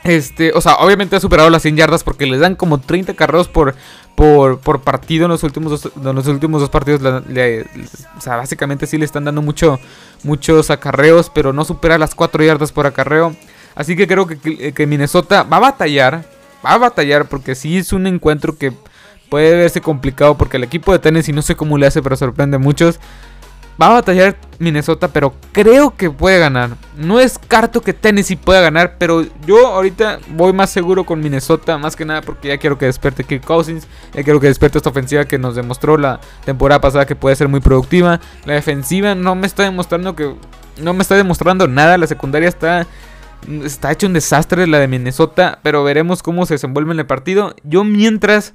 este, 0.03 0.53
o 0.55 0.63
sea, 0.63 0.77
obviamente 0.77 1.17
ha 1.17 1.21
superado 1.21 1.51
las 1.51 1.61
100 1.61 1.77
yardas 1.77 2.05
porque 2.05 2.25
les 2.25 2.41
dan 2.41 2.57
como 2.57 2.81
30 2.81 3.13
carreos 3.13 3.47
por, 3.47 3.75
por, 4.15 4.61
por 4.61 4.81
partido 4.81 5.27
en 5.27 5.31
los 5.31 5.43
últimos 5.43 5.83
dos, 5.83 5.93
en 5.95 6.15
los 6.15 6.27
últimos 6.27 6.63
dos 6.63 6.71
partidos. 6.71 7.03
o 7.03 8.21
sea, 8.23 8.37
básicamente 8.37 8.87
sí 8.87 8.97
le 8.97 9.05
están 9.05 9.27
dando 9.27 9.43
mucho, 9.43 9.79
muchos 10.23 10.71
acarreos, 10.71 11.29
pero 11.29 11.53
no 11.53 11.67
supera 11.67 11.99
las 11.99 12.15
4 12.15 12.43
yardas 12.45 12.73
por 12.73 12.87
acarreo. 12.87 13.37
Así 13.75 13.97
que 13.97 14.07
creo 14.07 14.27
que, 14.27 14.73
que 14.73 14.87
Minnesota 14.87 15.43
va 15.43 15.59
a 15.59 15.61
batallar. 15.61 16.25
Va 16.65 16.73
a 16.73 16.79
batallar 16.79 17.27
porque 17.27 17.55
sí 17.55 17.79
es 17.79 17.93
un 17.93 18.07
encuentro 18.07 18.57
que 18.57 18.73
puede 19.31 19.57
verse 19.57 19.81
complicado 19.81 20.37
porque 20.37 20.59
el 20.59 20.65
equipo 20.65 20.93
de 20.93 20.99
Tennessee 20.99 21.33
no 21.33 21.41
sé 21.41 21.55
cómo 21.55 21.79
le 21.79 21.87
hace, 21.87 22.03
pero 22.03 22.17
sorprende 22.17 22.57
a 22.57 22.59
muchos. 22.59 23.01
Va 23.81 23.87
a 23.87 23.91
batallar 23.91 24.37
Minnesota, 24.59 25.09
pero 25.09 25.33
creo 25.53 25.97
que 25.97 26.11
puede 26.11 26.39
ganar. 26.39 26.71
No 26.99 27.17
descarto 27.17 27.81
que 27.81 27.95
Tennessee 27.95 28.37
pueda 28.37 28.61
ganar, 28.61 28.97
pero 28.99 29.25
yo 29.47 29.69
ahorita 29.69 30.19
voy 30.37 30.53
más 30.53 30.69
seguro 30.69 31.05
con 31.05 31.21
Minnesota, 31.21 31.79
más 31.79 31.97
que 31.97 32.05
nada 32.05 32.21
porque 32.21 32.49
ya 32.49 32.59
quiero 32.59 32.77
que 32.77 32.85
despierte 32.85 33.25
Kirk 33.25 33.43
Cousins, 33.43 33.87
ya 34.13 34.23
quiero 34.23 34.39
que 34.39 34.49
despierte 34.49 34.77
esta 34.77 34.91
ofensiva 34.91 35.25
que 35.25 35.39
nos 35.39 35.55
demostró 35.55 35.97
la 35.97 36.21
temporada 36.45 36.83
pasada 36.83 37.07
que 37.07 37.17
puede 37.17 37.37
ser 37.37 37.49
muy 37.49 37.61
productiva. 37.61 38.21
La 38.45 38.53
defensiva 38.53 39.15
no 39.15 39.35
me 39.35 39.47
está 39.47 39.63
demostrando 39.63 40.15
que 40.15 40.35
no 40.77 40.93
me 40.93 41.01
está 41.01 41.15
demostrando 41.15 41.67
nada, 41.67 41.97
la 41.97 42.07
secundaria 42.07 42.51
está 42.51 42.87
está 43.65 43.93
hecho 43.93 44.07
un 44.07 44.13
desastre 44.13 44.67
la 44.67 44.79
de 44.79 44.89
Minnesota, 44.89 45.61
pero 45.63 45.85
veremos 45.85 46.23
cómo 46.23 46.47
se 46.47 46.55
desenvuelve 46.55 46.93
en 46.93 47.01
el 47.01 47.07
partido. 47.07 47.55
Yo 47.65 47.85
mientras 47.85 48.55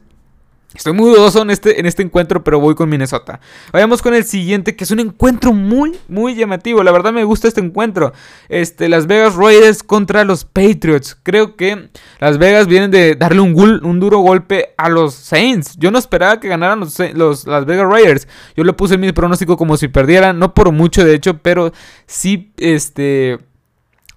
Estoy 0.76 0.92
muy 0.92 1.10
dudoso 1.10 1.42
en 1.42 1.50
este, 1.52 1.80
en 1.80 1.86
este 1.86 2.04
encuentro, 2.04 2.44
pero 2.44 2.60
voy 2.60 2.76
con 2.76 2.90
Minnesota. 2.90 3.40
Vayamos 3.72 4.02
con 4.02 4.14
el 4.14 4.26
siguiente, 4.26 4.76
que 4.76 4.84
es 4.84 4.92
un 4.92 5.00
encuentro 5.00 5.54
muy, 5.54 5.98
muy 6.10 6.36
llamativo. 6.36 6.84
La 6.84 6.92
verdad 6.92 7.14
me 7.14 7.24
gusta 7.24 7.48
este 7.48 7.62
encuentro. 7.62 8.12
Este, 8.50 8.90
Las 8.90 9.08
Vegas 9.08 9.36
Raiders 9.36 9.84
contra 9.84 10.26
los 10.26 10.44
Patriots. 10.44 11.18
Creo 11.24 11.56
que 11.56 11.90
Las 12.20 12.38
Vegas 12.38 12.68
vienen 12.68 12.92
de 12.92 13.16
darle 13.16 13.40
un, 13.40 13.56
un 13.58 14.00
duro 14.02 14.20
golpe 14.20 14.74
a 14.78 14.90
los 14.90 15.14
Saints. 15.14 15.78
Yo 15.78 15.92
no 15.92 15.98
esperaba 15.98 16.42
que 16.42 16.50
ganaran 16.50 16.82
los, 16.82 17.00
los, 17.14 17.48
Las 17.48 17.66
Vegas 17.66 17.90
Raiders. 17.90 18.28
Yo 18.58 18.66
le 18.66 18.74
puse 18.74 18.98
mi 18.98 19.14
pronóstico 19.14 19.56
como 19.56 19.78
si 19.78 19.88
perdieran. 19.88 20.40
No 20.40 20.54
por 20.54 20.74
mucho, 20.74 21.06
de 21.06 21.16
hecho, 21.16 21.38
pero 21.38 21.72
sí, 22.06 22.52
este... 22.58 23.40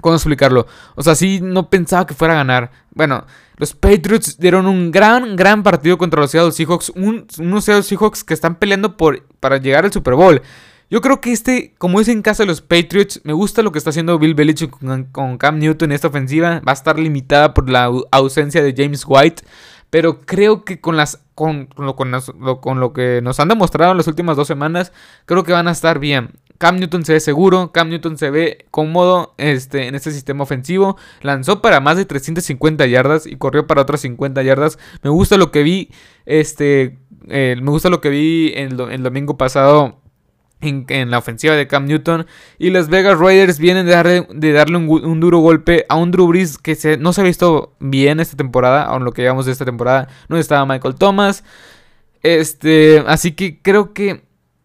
¿Cómo 0.00 0.14
explicarlo? 0.14 0.67
O 0.95 1.02
sea, 1.02 1.14
sí 1.14 1.40
no 1.43 1.71
pensaba 1.71 2.07
que 2.07 2.14
fuera 2.14 2.35
a 2.35 2.38
ganar. 2.38 2.71
Bueno, 2.95 3.25
los 3.57 3.75
Patriots 3.75 4.38
dieron 4.38 4.67
un 4.67 4.90
gran, 4.93 5.35
gran 5.35 5.62
partido 5.62 5.99
contra 5.99 6.21
los 6.21 6.31
Seattle 6.31 6.52
Seahawks. 6.52 6.90
unos 6.95 7.64
Seattle 7.64 7.83
Seahawks 7.83 8.23
que 8.23 8.35
están 8.35 8.57
peleando 8.57 8.97
por, 8.97 9.25
para 9.40 9.59
llegar 9.59 9.85
al 9.85 9.93
Super 9.93 10.14
Bowl. 10.14 10.40
Yo 10.90 11.02
creo 11.02 11.21
que 11.21 11.33
este, 11.33 11.75
como 11.76 12.00
es 12.00 12.09
en 12.09 12.23
casa 12.23 12.45
de 12.45 12.47
los 12.47 12.62
Patriots, 12.62 13.21
me 13.25 13.35
gusta 13.35 13.62
lo 13.62 13.73
que 13.73 13.78
está 13.78 13.90
haciendo 13.90 14.19
Bill 14.19 14.35
Belichick 14.35 14.71
con, 15.12 15.37
Cam 15.37 15.59
Newton 15.59 15.90
en 15.90 15.95
esta 15.95 16.09
ofensiva. 16.09 16.62
Va 16.67 16.73
a 16.73 16.75
estar 16.75 16.99
limitada 16.99 17.52
por 17.52 17.69
la 17.69 17.90
ausencia 18.11 18.62
de 18.62 18.75
James 18.75 19.05
White. 19.07 19.43
Pero 19.90 20.21
creo 20.21 20.64
que 20.64 20.80
con 20.80 20.97
las 20.97 21.21
con, 21.35 21.68
lo, 21.76 21.95
con, 21.95 22.11
con, 22.61 22.80
lo, 22.80 22.92
que 22.92 23.21
nos 23.23 23.38
han 23.38 23.49
demostrado 23.49 23.92
en 23.92 23.97
las 23.97 24.09
últimas 24.09 24.37
dos 24.37 24.49
semanas, 24.49 24.92
creo 25.25 25.45
que 25.45 25.52
van 25.52 25.68
a 25.68 25.71
estar 25.71 26.00
bien. 26.00 26.33
Cam 26.59 26.80
Newton 26.80 27.04
se 27.04 27.12
ve 27.12 27.21
seguro, 27.21 27.71
Cam 27.71 27.88
Newton 27.88 28.18
se 28.18 28.30
ve 28.30 28.66
cómodo 28.73 29.35
este, 29.38 29.87
en 29.87 29.95
este 29.95 30.11
sistema 30.11 30.42
ofensivo. 30.42 30.97
Lanzó 31.23 31.62
para 31.62 31.78
más 31.78 31.97
de 31.97 32.04
350 32.04 32.87
yardas 32.87 33.26
y 33.26 33.37
corrió 33.37 33.68
para 33.68 33.83
otras 33.83 34.00
50 34.00 34.42
yardas. 34.42 34.78
Me 35.02 35.11
gusta 35.11 35.37
lo 35.37 35.52
que 35.52 35.62
vi, 35.62 35.90
este, 36.26 36.99
eh, 37.28 37.57
me 37.62 37.71
gusta 37.71 37.88
lo 37.88 38.00
que 38.00 38.11
vi 38.11 38.52
el, 38.57 38.80
el 38.80 39.02
domingo 39.04 39.37
pasado 39.37 39.98
en, 40.61 41.11
la 41.11 41.19
ofensiva 41.19 41.55
de 41.55 41.67
Cam 41.67 41.87
Newton. 41.87 42.27
Y 42.59 42.71
las 42.71 42.88
Vegas 42.88 43.19
Raiders 43.19 43.59
vienen 43.59 43.87
de 43.87 43.93
darle, 43.93 44.27
de 44.33 44.53
darle 44.53 44.77
un, 44.77 45.21
duro 45.21 45.38
golpe 45.38 45.85
a 45.88 45.97
un 45.97 46.11
Drew 46.11 46.27
Brees 46.29 46.59
que 46.59 46.75
se, 46.75 46.97
no 46.97 47.12
se 47.12 47.21
ha 47.21 47.25
visto 47.25 47.75
bien 47.81 48.21
esta 48.21 48.37
temporada, 48.37 48.85
aún 48.85 49.05
lo 49.05 49.12
que 49.12 49.23
llevamos 49.23 49.47
de 49.47 49.53
esta 49.53 49.65
temporada. 49.65 50.09
No 50.29 50.37
estaba 50.37 50.67
Michael 50.67 50.95
Thomas. 50.95 51.45
Este, 52.23 53.05
así 53.07 53.33
que 53.33 53.61
creo 53.62 53.93
que 53.93 54.25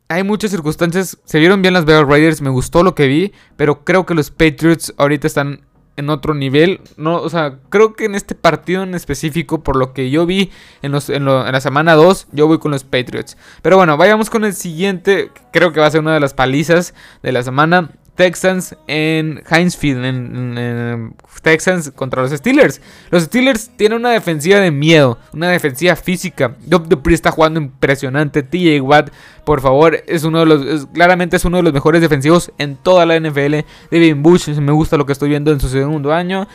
hay 0.10 0.24
muchas 0.24 0.52
circunstancias. 0.52 1.18
Se 1.26 1.40
vieron 1.40 1.62
bien 1.62 1.74
las 1.74 1.86
Vegas 1.86 2.08
Raiders, 2.08 2.42
me 2.42 2.50
gustó 2.50 2.84
lo 2.84 2.96
que 2.96 3.08
vi, 3.08 3.34
pero 3.56 3.84
creo 3.84 4.06
que 4.06 4.14
los 4.14 4.32
Patriots 4.32 4.94
ahorita 4.98 5.28
están 5.28 5.62
en 5.96 6.10
otro 6.10 6.34
nivel. 6.34 6.82
No, 6.98 7.22
o 7.22 7.30
sea, 7.30 7.60
creo 7.70 7.94
que 7.94 8.06
en 8.06 8.16
este 8.16 8.36
partido 8.36 8.84
en 8.84 8.96
específico, 8.96 9.64
por 9.64 9.76
lo 9.76 9.94
que 9.94 10.10
yo 10.10 10.26
vi 10.26 10.52
en, 10.82 10.92
los, 10.92 11.10
en, 11.10 11.28
en, 11.28 11.52
la 11.52 11.62
semana 11.62 11.94
2, 11.94 12.28
yo 12.32 12.48
voy 12.48 12.60
con 12.60 12.72
los 12.72 12.84
Patriots. 12.84 13.38
Pero 13.62 13.78
bueno, 13.78 13.98
vayamos 13.98 14.30
con 14.30 14.46
el 14.46 14.54
siguiente. 14.54 15.32
Creo 15.52 15.72
que 15.72 15.80
va 15.80 15.88
a 15.88 15.92
ser 15.92 16.02
una 16.02 16.14
de 16.14 16.20
las 16.20 16.34
palizas 16.34 16.94
de 17.22 17.32
la 17.32 17.44
semana. 17.44 17.92
Texans 18.16 18.76
en 18.88 19.42
Heinz 19.50 19.76
Field, 19.76 20.06
en, 20.06 21.16
Texans 21.42 21.92
contra 21.92 22.22
los 22.22 22.32
Steelers. 22.32 22.80
Los 23.10 23.24
Steelers 23.24 23.72
tienen 23.76 24.00
una 24.00 24.12
defensiva 24.12 24.60
de 24.60 24.72
miedo, 24.72 25.18
una 25.34 25.50
defensiva 25.50 25.96
física. 25.96 26.56
Doug 26.66 26.88
Dupree 26.88 27.16
está 27.16 27.32
jugando 27.32 27.60
impresionante. 27.60 28.44
TJ 28.44 28.80
Watt, 28.82 29.10
por 29.44 29.60
favor, 29.60 30.04
es 30.08 30.24
uno 30.24 30.40
de 30.40 30.46
los, 30.46 30.86
claramente 30.94 31.36
es 31.36 31.46
uno 31.46 31.58
de 31.58 31.64
los 31.64 31.74
mejores 31.74 32.02
defensivos 32.02 32.52
en 32.58 32.78
toda 32.78 33.06
la 33.06 33.20
NFL. 33.20 33.66
David 33.92 34.16
Bush, 34.18 34.48
me 34.50 34.72
gusta 34.72 34.96
lo 34.96 35.06
que 35.06 35.14
estoy 35.14 35.30
viendo 35.30 35.52
en 35.52 35.60
su 35.60 35.68
segundo 35.68 36.14
año. 36.14 36.48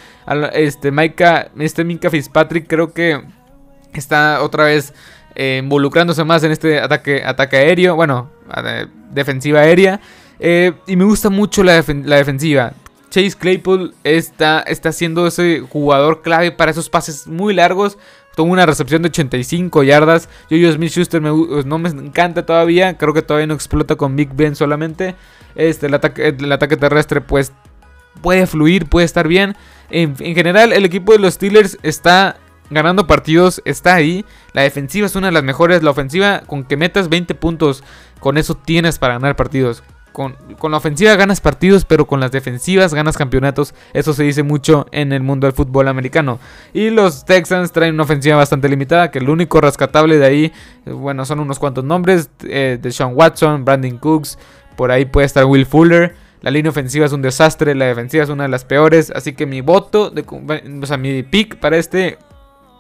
Este 0.53 0.91
este 1.59 1.85
Minka 1.85 2.11
Fitzpatrick, 2.11 2.67
creo 2.67 2.93
que 2.93 3.21
está 3.93 4.43
otra 4.43 4.65
vez 4.65 4.95
eh, 5.35 5.61
involucrándose 5.63 6.25
más 6.25 6.43
en 6.45 6.53
este 6.53 6.81
ataque, 6.81 7.23
ataque 7.25 7.57
aéreo, 7.57 7.95
bueno, 7.95 8.31
defensiva 9.11 9.61
aérea. 9.61 10.01
Eh, 10.41 10.73
y 10.87 10.97
me 10.97 11.05
gusta 11.05 11.31
mucho 11.31 11.63
la, 11.63 11.75
defensiva. 11.75 12.73
Chase 13.11 13.37
Claypool 13.39 13.95
está, 14.05 14.61
está 14.61 14.93
siendo 14.93 15.27
ese 15.27 15.61
jugador 15.61 16.23
clave 16.23 16.53
para 16.53 16.71
esos 16.71 16.89
pases 16.91 17.27
muy 17.27 17.55
largos. 17.55 17.99
Tuvo 18.37 18.53
una 18.53 18.67
recepción 18.67 19.03
de 19.03 19.09
85 19.09 19.83
yardas. 19.83 20.29
Jojo 20.51 20.73
Smith 20.73 20.93
Schuster 20.93 21.21
pues, 21.23 21.67
no 21.67 21.79
me 21.79 21.89
encanta 21.89 22.47
todavía. 22.47 22.97
Creo 22.97 23.15
que 23.15 23.23
todavía 23.23 23.47
no 23.47 23.55
explota 23.55 23.97
con 23.97 24.15
Big 24.15 24.33
Ben 24.35 24.55
solamente. 24.55 25.17
Este, 25.55 25.87
el, 25.87 25.95
ataque, 25.95 26.29
el 26.39 26.53
ataque 26.53 26.77
terrestre, 26.77 27.21
pues 27.21 27.53
puede 28.21 28.47
fluir, 28.47 28.87
puede 28.87 29.07
estar 29.07 29.27
bien. 29.27 29.57
En, 29.91 30.15
en, 30.21 30.35
general, 30.35 30.73
el 30.73 30.85
equipo 30.85 31.13
de 31.13 31.19
los 31.19 31.35
Steelers 31.35 31.79
está 31.83 32.37
ganando 32.71 33.07
partidos, 33.07 33.63
está 33.65 33.95
ahí. 33.95 34.25
La 34.53 34.63
defensiva 34.63 35.07
es 35.07 35.17
una 35.17 35.29
de 35.29 35.33
las 35.33 35.43
mejores. 35.43 35.83
La 35.83 35.91
ofensiva, 35.91 36.43
con 36.47 36.63
que 36.63 36.77
metas 36.77 37.09
20 37.09 37.35
puntos, 37.35 37.83
con 38.21 38.37
eso 38.39 38.55
tienes 38.55 38.99
para 38.99 39.15
ganar 39.15 39.35
partidos 39.35 39.83
con, 40.19 40.73
la 40.73 40.77
ofensiva 40.77 41.15
ganas 41.15 41.41
partidos, 41.41 41.85
pero 41.85 42.09
con 42.09 42.19
las 42.19 42.33
defensivas 42.33 42.93
ganas 42.93 43.17
campeonatos. 43.17 43.73
Eso 43.93 44.13
se 44.13 44.25
dice 44.25 44.43
mucho 44.43 44.87
en 44.91 45.13
el 45.13 45.23
mundo 45.23 45.47
del 45.47 45.55
fútbol 45.55 45.87
americano. 45.87 46.41
Y 46.75 46.91
los 46.91 47.25
Texans 47.25 47.71
traen 47.71 47.95
una 47.95 48.03
ofensiva 48.03 48.35
bastante 48.35 48.69
limitada, 48.69 49.13
que 49.13 49.21
el 49.21 49.31
único 49.31 49.61
rescatable 49.61 50.19
de 50.19 50.27
ahí, 50.27 50.53
eh, 50.87 50.91
bueno, 50.91 51.25
son 51.25 51.39
unos 51.39 51.61
cuantos 51.61 51.85
nombres, 51.85 52.31
eh, 52.43 52.81
de 52.83 52.91
Sean 52.91 53.13
Watson, 53.15 53.65
Brandon 53.65 53.97
Cooks, 53.97 54.39
por 54.77 54.91
ahí 54.91 55.05
puede 55.05 55.27
estar 55.27 55.45
Will 55.45 55.67
Fuller. 55.67 56.17
La 56.41 56.51
línea 56.51 56.71
ofensiva 56.71 57.07
es 57.07 57.13
un 57.13 57.23
desastre, 57.23 57.77
la 57.77 57.85
defensiva 57.85 58.25
es 58.25 58.31
una 58.31 58.43
de 58.43 58.49
las 58.49 58.65
peores, 58.65 59.13
así 59.15 59.35
que 59.35 59.47
mi 59.47 59.61
voto, 59.61 60.11
de, 60.11 60.25
o 60.83 60.87
sea, 60.87 60.97
mi 60.97 61.23
pick 61.23 61.61
para 61.61 61.77
este 61.77 62.19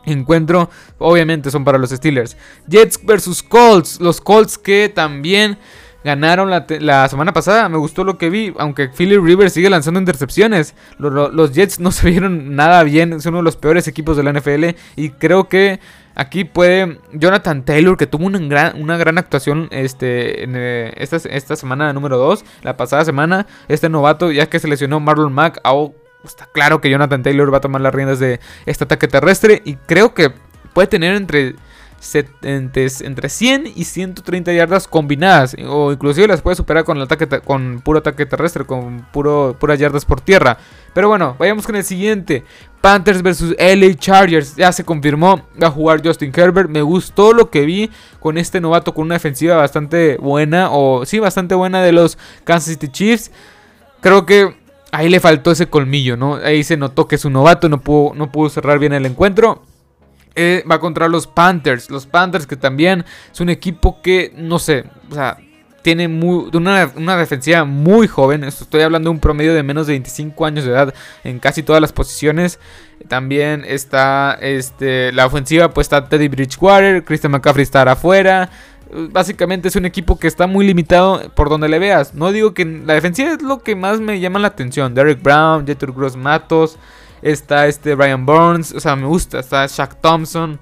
encuentro 0.07 0.71
obviamente 0.99 1.52
son 1.52 1.64
para 1.64 1.78
los 1.78 1.90
Steelers. 1.90 2.37
Jets 2.66 2.99
versus 3.04 3.45
Colts, 3.45 4.00
los 4.00 4.21
Colts 4.21 4.59
que 4.59 4.88
también 4.88 5.59
Ganaron 6.09 6.49
la, 6.49 7.07
semana 7.11 7.35
pasada, 7.35 7.69
me 7.69 7.77
gustó 7.77 8.03
lo 8.03 8.17
que 8.17 8.31
vi, 8.31 8.55
aunque 8.57 8.88
Philly 8.88 9.19
Rivers 9.19 9.53
sigue 9.53 9.69
lanzando 9.69 10.00
intercepciones. 10.00 10.75
Los, 10.97 11.53
Jets 11.53 11.81
no 11.81 11.93
se 11.93 12.09
vieron 12.09 12.57
nada 12.57 12.83
bien, 12.83 13.21
son 13.21 13.35
uno 13.35 13.41
de 13.41 13.45
los 13.45 13.57
peores 13.57 13.87
equipos 13.88 14.17
de 14.17 14.23
la 14.23 14.33
NFL 14.33 14.71
y 14.97 15.11
creo 15.11 15.50
que 15.50 15.81
aquí 16.15 16.45
puede 16.45 16.99
Jonathan 17.12 17.62
Taylor, 17.62 17.99
que 17.99 18.07
tuvo 18.07 18.25
una 18.25 18.38
gran, 18.38 18.81
una 18.81 18.97
gran 18.97 19.19
actuación 19.19 19.69
este, 19.71 20.45
en, 20.45 20.55
eh, 20.57 20.95
esta, 20.97 21.17
esta, 21.17 21.57
semana 21.57 21.93
número 21.93 22.17
2, 22.17 22.43
la 22.62 22.79
pasada 22.79 23.05
semana, 23.05 23.47
este 23.69 23.91
novato, 23.91 24.33
ya 24.33 24.49
que 24.49 24.61
se 24.61 24.67
lesionó 24.67 25.00
Marlon 25.00 25.35
Mack, 25.35 25.61
está 26.25 26.49
claro 26.55 26.81
que 26.81 26.88
Jonathan 26.88 27.23
Taylor 27.23 27.53
va 27.53 27.59
a 27.59 27.61
tomar 27.61 27.83
las 27.83 27.95
riendas 27.95 28.19
de 28.19 28.41
este 28.65 28.85
ataque 28.85 29.09
terrestre 29.09 29.61
y 29.62 29.75
creo 29.75 30.15
que 30.15 30.33
puede 30.73 30.88
tener 30.88 31.17
entre 31.17 31.55
entre, 32.43 33.28
100 33.28 33.73
y 33.75 33.85
130 33.85 34.52
yardas 34.52 34.87
combinadas. 34.87 35.57
O 35.67 35.93
inclusive 35.93 36.28
las 36.28 36.43
puede 36.43 36.57
superar 36.57 36.85
con 36.85 36.97
el 36.97 37.02
ataque 37.05 37.40
con 37.40 37.81
puro 37.81 37.99
ataque 37.99 38.26
terrestre 38.26 38.64
con 38.64 39.07
puro 39.12 39.57
puras 39.59 39.78
yardas 39.78 40.05
por 40.05 40.21
tierra. 40.21 40.59
Pero 40.95 41.09
bueno 41.09 41.37
vayamos 41.38 41.67
con 41.67 41.76
el 41.76 41.85
siguiente. 41.85 42.45
Panthers 42.81 43.23
versus 43.23 43.55
LA 43.59 43.95
Chargers. 43.95 44.57
Ya 44.57 44.73
se 44.73 44.85
confirmó 44.85 45.43
va 45.61 45.69
a 45.69 45.71
jugar 45.71 46.00
Justin 46.05 46.33
Herbert. 46.35 46.71
Me 46.71 46.83
gustó 46.83 47.33
lo 47.33 47.50
que 47.50 47.64
vi 47.64 47.90
con 48.21 48.38
este 48.38 48.61
novato 48.61 48.95
con 48.95 49.07
una 49.07 49.14
defensiva 49.14 49.57
bastante 49.57 50.17
buena 50.19 50.71
o 50.71 51.05
sí 51.05 51.19
bastante 51.19 51.55
buena 51.55 51.83
de 51.83 51.93
los 51.93 52.19
Kansas 52.45 52.73
City 52.73 52.88
Chiefs. 52.88 53.31
Creo 54.00 54.25
que 54.25 54.57
ahí 54.93 55.09
le 55.09 55.21
faltó 55.21 55.50
ese 55.50 55.67
colmillo 55.67 56.17
no 56.17 56.37
ahí 56.37 56.64
se 56.64 56.78
notó 56.78 57.09
que 57.09 57.17
es 57.17 57.25
un 57.26 57.35
novato 57.35 57.69
no 57.69 57.83
pudo 57.83 58.14
no 58.14 58.33
pudo 58.33 58.49
cerrar 58.49 58.78
bien 58.78 58.95
el 58.95 59.05
encuentro 59.05 59.62
eh, 60.40 60.62
va 60.71 60.78
contra 60.78 61.09
los 61.09 61.26
Panthers. 61.26 61.90
Los 61.90 62.07
Panthers 62.07 62.47
que 62.47 62.57
también 62.57 63.04
es 63.33 63.40
un 63.40 63.49
equipo 63.49 64.00
que, 64.00 64.33
no 64.37 64.61
sé, 64.61 64.85
o 65.11 65.14
sea, 65.14 65.37
tiene 65.83 66.07
muy, 66.07 66.49
una, 66.54 67.16
defensiva 67.16 67.64
muy 67.64 68.07
joven. 68.07 68.45
Estoy 68.45 68.83
hablando 68.83 69.09
de 69.09 69.14
un 69.14 69.21
promedio 69.21 69.52
de 69.52 69.64
menos 69.64 69.88
de 69.88 69.95
25 69.95 70.47
años 70.47 70.64
de 70.64 70.71
edad 70.71 70.95
en 71.25 71.40
casi 71.40 71.64
todas 71.64 71.83
las 71.83 71.92
posiciones. 71.92 72.61
También 73.09 73.64
está 73.66 74.38
este, 74.40 75.11
la 75.11 75.26
ofensiva, 75.26 75.75
pues 75.75 75.87
está 75.87 76.09
Teddy 76.09 76.28
Bridgewater, 76.28 77.04
Christian 77.04 77.33
McCaffrey 77.33 77.64
está 77.64 77.83
afuera. 77.83 78.49
Básicamente 79.11 79.66
es 79.66 79.75
un 79.75 79.87
equipo 79.87 80.21
que 80.21 80.28
está 80.28 80.47
muy 80.47 80.64
limitado 80.66 81.33
por 81.35 81.49
donde 81.49 81.68
le 81.68 81.80
veas. 81.80 82.14
No 82.14 82.30
digo 82.30 82.54
que 82.54 82.64
la 82.64 82.95
defensiva 82.95 83.33
es 83.33 83.42
lo 83.42 83.59
que 83.59 83.75
más 83.75 83.99
me 83.99 84.21
llama 84.21 84.38
la 84.38 84.49
atención. 84.49 84.95
Derek 84.95 85.21
Brown, 85.21 85.66
Jeter 85.66 85.90
Gross 85.90 86.14
Matos. 86.14 86.78
Está 87.22 87.66
este 87.66 87.94
Brian 87.94 88.26
Burns. 88.26 88.72
O 88.72 88.80
sea, 88.80 88.96
me 88.96 89.06
gusta. 89.06 89.40
Está 89.40 89.66
Shaq 89.66 90.00
Thompson. 90.00 90.58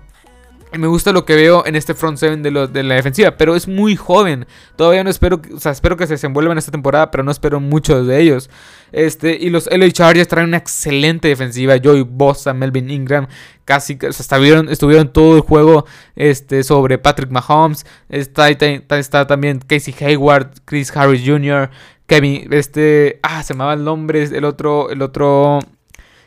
Me 0.72 0.88
gusta 0.88 1.12
lo 1.12 1.24
que 1.24 1.34
veo 1.34 1.64
en 1.64 1.76
este 1.76 1.94
front 1.94 2.18
seven 2.18 2.42
de, 2.42 2.50
de, 2.66 2.82
la 2.82 2.96
defensiva, 2.96 3.36
pero 3.36 3.54
es 3.54 3.68
muy 3.68 3.96
joven. 3.96 4.46
Todavía 4.74 5.04
no 5.04 5.10
espero, 5.10 5.40
o 5.54 5.60
sea, 5.60 5.72
espero 5.72 5.96
que 5.96 6.06
se 6.06 6.14
desenvuelvan 6.14 6.58
esta 6.58 6.72
temporada, 6.72 7.10
pero 7.10 7.22
no 7.22 7.30
espero 7.30 7.60
mucho 7.60 8.04
de 8.04 8.20
ellos. 8.20 8.50
Este, 8.92 9.36
y 9.40 9.48
los 9.48 9.68
LA 9.70 9.90
Chargers 9.90 10.28
traen 10.28 10.48
una 10.48 10.56
excelente 10.58 11.28
defensiva. 11.28 11.76
Joey 11.82 12.02
Bosa, 12.02 12.52
Melvin 12.52 12.90
Ingram, 12.90 13.26
casi 13.64 13.96
o 14.02 14.08
estuvieron, 14.08 14.68
estuvieron 14.68 15.12
todo 15.12 15.36
el 15.36 15.42
juego 15.42 15.86
este, 16.14 16.62
sobre 16.62 16.98
Patrick 16.98 17.30
Mahomes. 17.30 17.86
Está, 18.08 18.50
está, 18.50 18.98
está 18.98 19.26
también 19.26 19.60
Casey 19.60 19.94
Hayward, 20.00 20.50
Chris 20.64 20.94
Harris 20.94 21.22
Jr., 21.24 21.70
Kevin, 22.06 22.52
este, 22.52 23.18
ah, 23.22 23.42
se 23.42 23.54
llamaba 23.54 23.74
el 23.74 23.82
nombre, 23.82 24.22
el 24.22 24.44
otro, 24.44 24.90
el 24.90 25.02
otro 25.02 25.58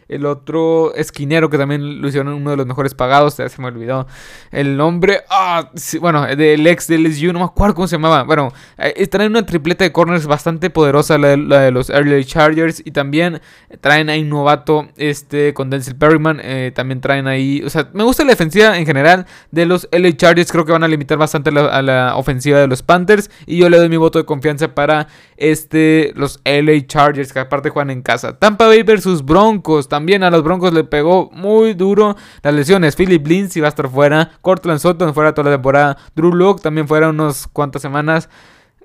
el 0.10 0.26
otro 0.26 0.94
esquinero 0.96 1.50
que 1.50 1.58
también 1.58 2.02
lo 2.02 2.08
hicieron 2.08 2.34
uno 2.34 2.52
de 2.52 2.58
los 2.58 2.66
mejores 2.66 2.96
pagados, 2.96 3.36
se 3.36 3.50
me 3.60 3.68
olvidó 3.68 4.08
el 4.52 4.76
nombre, 4.76 5.22
ah, 5.30 5.70
bueno, 6.02 6.26
del 6.36 6.66
ex 6.68 6.88
de 6.88 6.98
LSU, 6.98 7.32
no 7.32 7.40
me 7.40 7.46
acuerdo 7.46 7.76
cómo 7.76 7.88
se 7.88 7.96
llamaba, 7.96 8.24
bueno, 8.24 8.52
eh, 8.78 9.08
traen 9.08 9.32
una 9.32 9.46
tripleta 9.46 9.84
de 9.84 9.92
corners 9.92 10.26
bastante 10.26 10.70
poderosa, 10.70 11.18
la 11.18 11.30
de, 11.30 11.72
los 11.72 11.90
Early 11.90 12.26
Chargers, 12.26 12.82
y 12.84 12.92
también 12.92 13.40
traen 13.82 14.10
ahí 14.10 14.24
un 14.24 14.30
novato 14.30 14.90
este, 14.98 15.54
con 15.54 15.70
Denzel 15.70 15.96
Perryman, 15.96 16.42
eh, 16.44 16.72
también 16.74 17.02
traen 17.02 17.28
ahí, 17.28 17.62
o 17.64 17.70
sea, 17.70 17.90
me 17.94 18.04
gusta 18.04 18.24
la 18.24 18.32
defensiva 18.32 18.78
en 18.78 18.86
general 18.86 19.28
de 19.52 19.66
los 19.66 19.88
LA 19.92 20.18
Chargers, 20.18 20.52
creo 20.52 20.66
que 20.66 20.72
van 20.72 20.84
a 20.84 20.88
limitar 20.88 21.18
bastante 21.18 21.52
a 21.52 21.82
la 21.82 22.16
ofensiva 22.16 22.60
de 22.60 22.68
los 22.68 22.82
Panthers, 22.82 23.30
y 23.46 23.58
yo 23.58 23.70
le 23.70 23.78
doy 23.78 23.90
mi 23.90 23.98
voto 23.98 24.18
de 24.18 24.26
confianza 24.26 24.74
para 24.74 25.08
este, 25.38 26.14
los 26.16 26.40
LA 26.44 26.86
Chargers, 26.88 27.32
que 27.32 27.40
aparte 27.40 27.70
juegan 27.70 27.92
en 27.92 28.02
casa. 28.02 28.38
Tampa 28.38 28.68
Bay 28.68 28.84
versus 28.84 29.24
Broncos, 29.24 29.88
también 30.00 30.24
a 30.24 30.30
los 30.30 30.44
Broncos 30.44 30.72
le 30.72 30.86
pegó 30.86 31.30
muy 31.34 31.74
duro 31.74 32.16
las 32.42 32.54
lesiones. 32.54 32.96
Philip 32.96 33.28
Lindsay 33.28 33.62
va 33.62 33.68
a 33.68 33.70
estar 33.70 33.90
fuera, 33.90 34.32
Cortland 34.40 34.80
Sutton 34.80 35.14
fuera 35.14 35.34
toda 35.34 35.50
la 35.50 35.58
temporada, 35.58 35.98
Drew 36.16 36.34
Locke 36.34 36.62
también 36.62 36.88
fuera 36.88 37.10
unos 37.10 37.48
cuantas 37.48 37.82
semanas. 37.82 38.30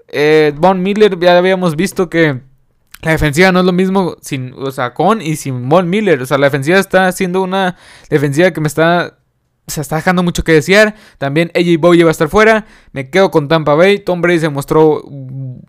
Eh, 0.08 0.52
Von 0.56 0.82
Miller 0.82 1.16
ya 1.20 1.38
habíamos 1.38 1.76
visto 1.76 2.10
que 2.10 2.40
la 3.02 3.12
defensiva 3.12 3.52
no 3.52 3.60
es 3.60 3.64
lo 3.64 3.70
mismo 3.70 4.16
sin, 4.22 4.54
o 4.54 4.72
sea, 4.72 4.92
con 4.92 5.22
y 5.22 5.36
sin 5.36 5.68
Von 5.68 5.88
Miller. 5.88 6.20
O 6.20 6.26
sea, 6.26 6.36
la 6.36 6.46
defensiva 6.46 6.80
está 6.80 7.12
siendo 7.12 7.42
una 7.42 7.76
defensiva 8.10 8.50
que 8.50 8.60
me 8.60 8.66
está 8.66 9.16
se 9.66 9.80
está 9.80 9.96
dejando 9.96 10.24
mucho 10.24 10.42
que 10.42 10.52
desear. 10.52 10.96
También 11.18 11.52
AJ 11.54 11.78
Bowie 11.78 12.02
va 12.02 12.10
a 12.10 12.12
estar 12.12 12.28
fuera. 12.28 12.66
Me 12.92 13.08
quedo 13.08 13.30
con 13.30 13.46
Tampa 13.46 13.74
Bay. 13.74 14.00
Tom 14.00 14.20
Brady 14.20 14.40
se 14.40 14.48
mostró 14.48 15.02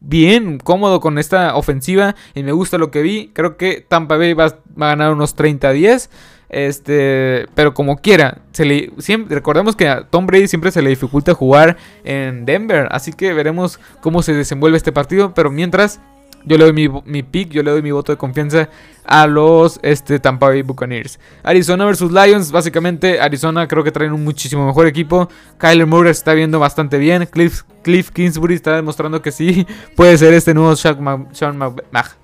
bien, 0.02 0.60
cómodo 0.60 1.00
con 1.00 1.18
esta 1.18 1.56
ofensiva. 1.56 2.16
Y 2.34 2.44
me 2.44 2.52
gusta 2.52 2.78
lo 2.78 2.92
que 2.92 3.02
vi. 3.02 3.32
Creo 3.34 3.58
que 3.58 3.86
Tampa 3.88 4.18
Bay 4.18 4.34
va, 4.34 4.46
a 4.46 4.56
ganar 4.76 5.14
unos 5.14 5.36
30-10. 5.36 6.10
Este, 6.48 7.48
pero 7.56 7.74
como 7.74 7.98
quiera, 7.98 8.38
se 8.52 8.66
le, 8.66 8.92
siempre, 9.00 9.36
recordemos 9.36 9.76
que 9.76 9.88
a 9.88 10.08
Tom 10.08 10.28
Brady 10.28 10.48
siempre 10.48 10.72
se 10.72 10.82
le 10.82 10.90
dificulta 10.90 11.34
jugar 11.34 11.78
en 12.04 12.46
Denver. 12.46 12.88
Así 12.92 13.14
que 13.14 13.34
veremos 13.34 13.80
cómo 14.02 14.22
se 14.22 14.34
desenvuelve 14.34 14.78
este 14.78 14.92
partido. 14.92 15.34
Pero 15.34 15.52
mientras, 15.52 16.00
yo 16.46 16.58
le 16.58 16.64
doy 16.64 16.74
mi, 16.74 16.88
mi 17.06 17.24
pick, 17.24 17.50
yo 17.50 17.64
le 17.64 17.72
doy 17.72 17.82
mi 17.82 17.92
voto 17.92 18.12
de 18.12 18.18
confianza 18.18 18.70
a 19.04 19.28
los 19.28 19.80
este, 19.84 20.20
Tampa 20.20 20.48
Bay 20.48 20.62
Buccaneers. 20.62 21.20
Arizona 21.44 21.86
versus 21.86 22.12
Lions, 22.12 22.52
básicamente 22.52 23.20
Arizona 23.20 23.68
creo 23.68 23.84
que 23.84 23.92
traen 23.92 24.14
un 24.14 24.24
muchísimo 24.24 24.66
mejor 24.66 24.88
equipo. 24.88 25.30
Kyler 25.58 25.86
Murray 25.86 26.12
está 26.12 26.34
viendo 26.34 26.60
bastante 26.60 26.98
bien. 26.98 27.26
Cliff, 27.28 27.64
Cliff 27.84 28.10
Kingsbury 28.12 28.56
está 28.56 28.76
demostrando 28.76 29.22
que 29.22 29.32
sí 29.32 29.66
puede 29.96 30.18
ser 30.18 30.34
este 30.34 30.54
nuevo 30.54 30.76
Sean, 30.76 31.28
Sean, 31.32 31.60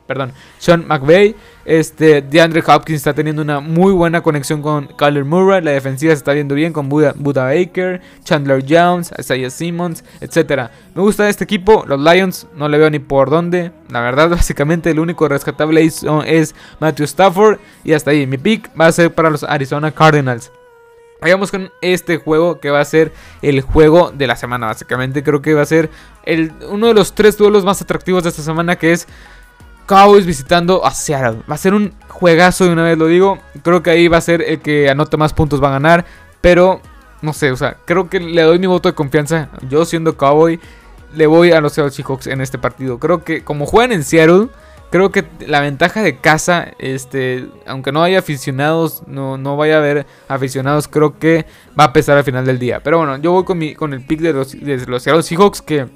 perdón, 0.07 0.33
Sean 0.57 0.87
McVay. 0.87 1.35
Este, 1.71 2.21
DeAndre 2.21 2.61
Hopkins 2.67 2.97
está 2.97 3.13
teniendo 3.13 3.41
una 3.41 3.61
muy 3.61 3.93
buena 3.93 4.21
conexión 4.21 4.61
con 4.61 4.87
Kyler 4.87 5.23
Murray. 5.23 5.61
La 5.61 5.71
defensiva 5.71 6.11
se 6.11 6.17
está 6.17 6.33
viendo 6.33 6.53
bien 6.53 6.73
con 6.73 6.89
Buda, 6.89 7.13
Baker, 7.15 8.01
Chandler 8.25 8.61
Jones, 8.67 9.13
Isaiah 9.17 9.49
Simmons, 9.49 10.03
etc. 10.19 10.69
Me 10.93 11.01
gusta 11.01 11.29
este 11.29 11.45
equipo. 11.45 11.85
Los 11.87 11.97
Lions 11.97 12.45
no 12.57 12.67
le 12.67 12.77
veo 12.77 12.89
ni 12.89 12.99
por 12.99 13.29
dónde. 13.29 13.71
La 13.87 14.01
verdad, 14.01 14.29
básicamente 14.31 14.91
el 14.91 14.99
único 14.99 15.29
rescatable 15.29 15.81
es 15.81 16.55
Matthew 16.81 17.05
Stafford. 17.05 17.59
Y 17.85 17.93
hasta 17.93 18.11
ahí. 18.11 18.27
Mi 18.27 18.37
pick 18.37 18.69
va 18.77 18.87
a 18.87 18.91
ser 18.91 19.13
para 19.13 19.29
los 19.29 19.45
Arizona 19.45 19.91
Cardinals. 19.91 20.51
Vayamos 21.21 21.51
con 21.51 21.71
este 21.79 22.17
juego 22.17 22.59
que 22.59 22.69
va 22.69 22.81
a 22.81 22.85
ser 22.85 23.13
el 23.41 23.61
juego 23.61 24.11
de 24.11 24.27
la 24.27 24.35
semana. 24.35 24.65
Básicamente 24.65 25.23
creo 25.23 25.41
que 25.41 25.53
va 25.53 25.61
a 25.61 25.65
ser 25.65 25.89
el, 26.25 26.51
uno 26.69 26.87
de 26.87 26.95
los 26.95 27.15
tres 27.15 27.37
duelos 27.37 27.63
más 27.63 27.81
atractivos 27.81 28.23
de 28.23 28.29
esta 28.29 28.41
semana 28.41 28.75
que 28.75 28.91
es 28.91 29.07
Cowboys 29.85 30.25
visitando 30.25 30.85
a 30.85 30.91
Seattle. 30.91 31.41
Va 31.49 31.55
a 31.55 31.57
ser 31.57 31.73
un 31.73 31.93
juegazo 32.07 32.65
de 32.65 32.71
una 32.71 32.83
vez 32.83 32.97
lo 32.97 33.07
digo. 33.07 33.39
Creo 33.63 33.83
que 33.83 33.89
ahí 33.89 34.07
va 34.07 34.17
a 34.17 34.21
ser 34.21 34.41
el 34.41 34.61
que 34.61 34.89
anote 34.89 35.17
más 35.17 35.33
puntos 35.33 35.61
va 35.61 35.69
a 35.69 35.71
ganar. 35.71 36.05
Pero 36.41 36.81
no 37.21 37.33
sé, 37.33 37.51
o 37.51 37.57
sea, 37.57 37.77
creo 37.85 38.09
que 38.09 38.19
le 38.19 38.41
doy 38.41 38.59
mi 38.59 38.67
voto 38.67 38.89
de 38.89 38.95
confianza. 38.95 39.49
Yo 39.69 39.85
siendo 39.85 40.17
Cowboy, 40.17 40.59
le 41.13 41.27
voy 41.27 41.51
a 41.51 41.61
los 41.61 41.73
Seattle 41.73 41.91
Seahawks 41.91 42.27
en 42.27 42.41
este 42.41 42.57
partido. 42.57 42.99
Creo 42.99 43.23
que 43.23 43.43
como 43.43 43.65
juegan 43.65 43.91
en 43.91 44.03
Seattle 44.03 44.49
creo 44.91 45.09
que 45.09 45.25
la 45.47 45.61
ventaja 45.61 46.03
de 46.03 46.17
casa, 46.17 46.73
este, 46.77 47.47
aunque 47.65 47.91
no 47.91 48.03
haya 48.03 48.19
aficionados, 48.19 49.03
no, 49.07 49.37
no 49.37 49.55
vaya 49.55 49.75
a 49.75 49.77
haber 49.77 50.05
aficionados, 50.27 50.87
creo 50.89 51.17
que 51.17 51.45
va 51.79 51.85
a 51.85 51.93
pesar 51.93 52.17
al 52.17 52.25
final 52.25 52.45
del 52.45 52.59
día. 52.59 52.81
Pero 52.83 52.97
bueno, 52.97 53.17
yo 53.17 53.31
voy 53.31 53.45
con, 53.45 53.57
mi, 53.57 53.73
con 53.73 53.93
el 53.93 54.05
pick 54.05 54.19
de 54.19 54.33
los, 54.33 54.51
de 54.51 54.85
los 54.85 55.01
Seattle 55.01 55.23
Seahawks, 55.23 55.61
que 55.61 55.87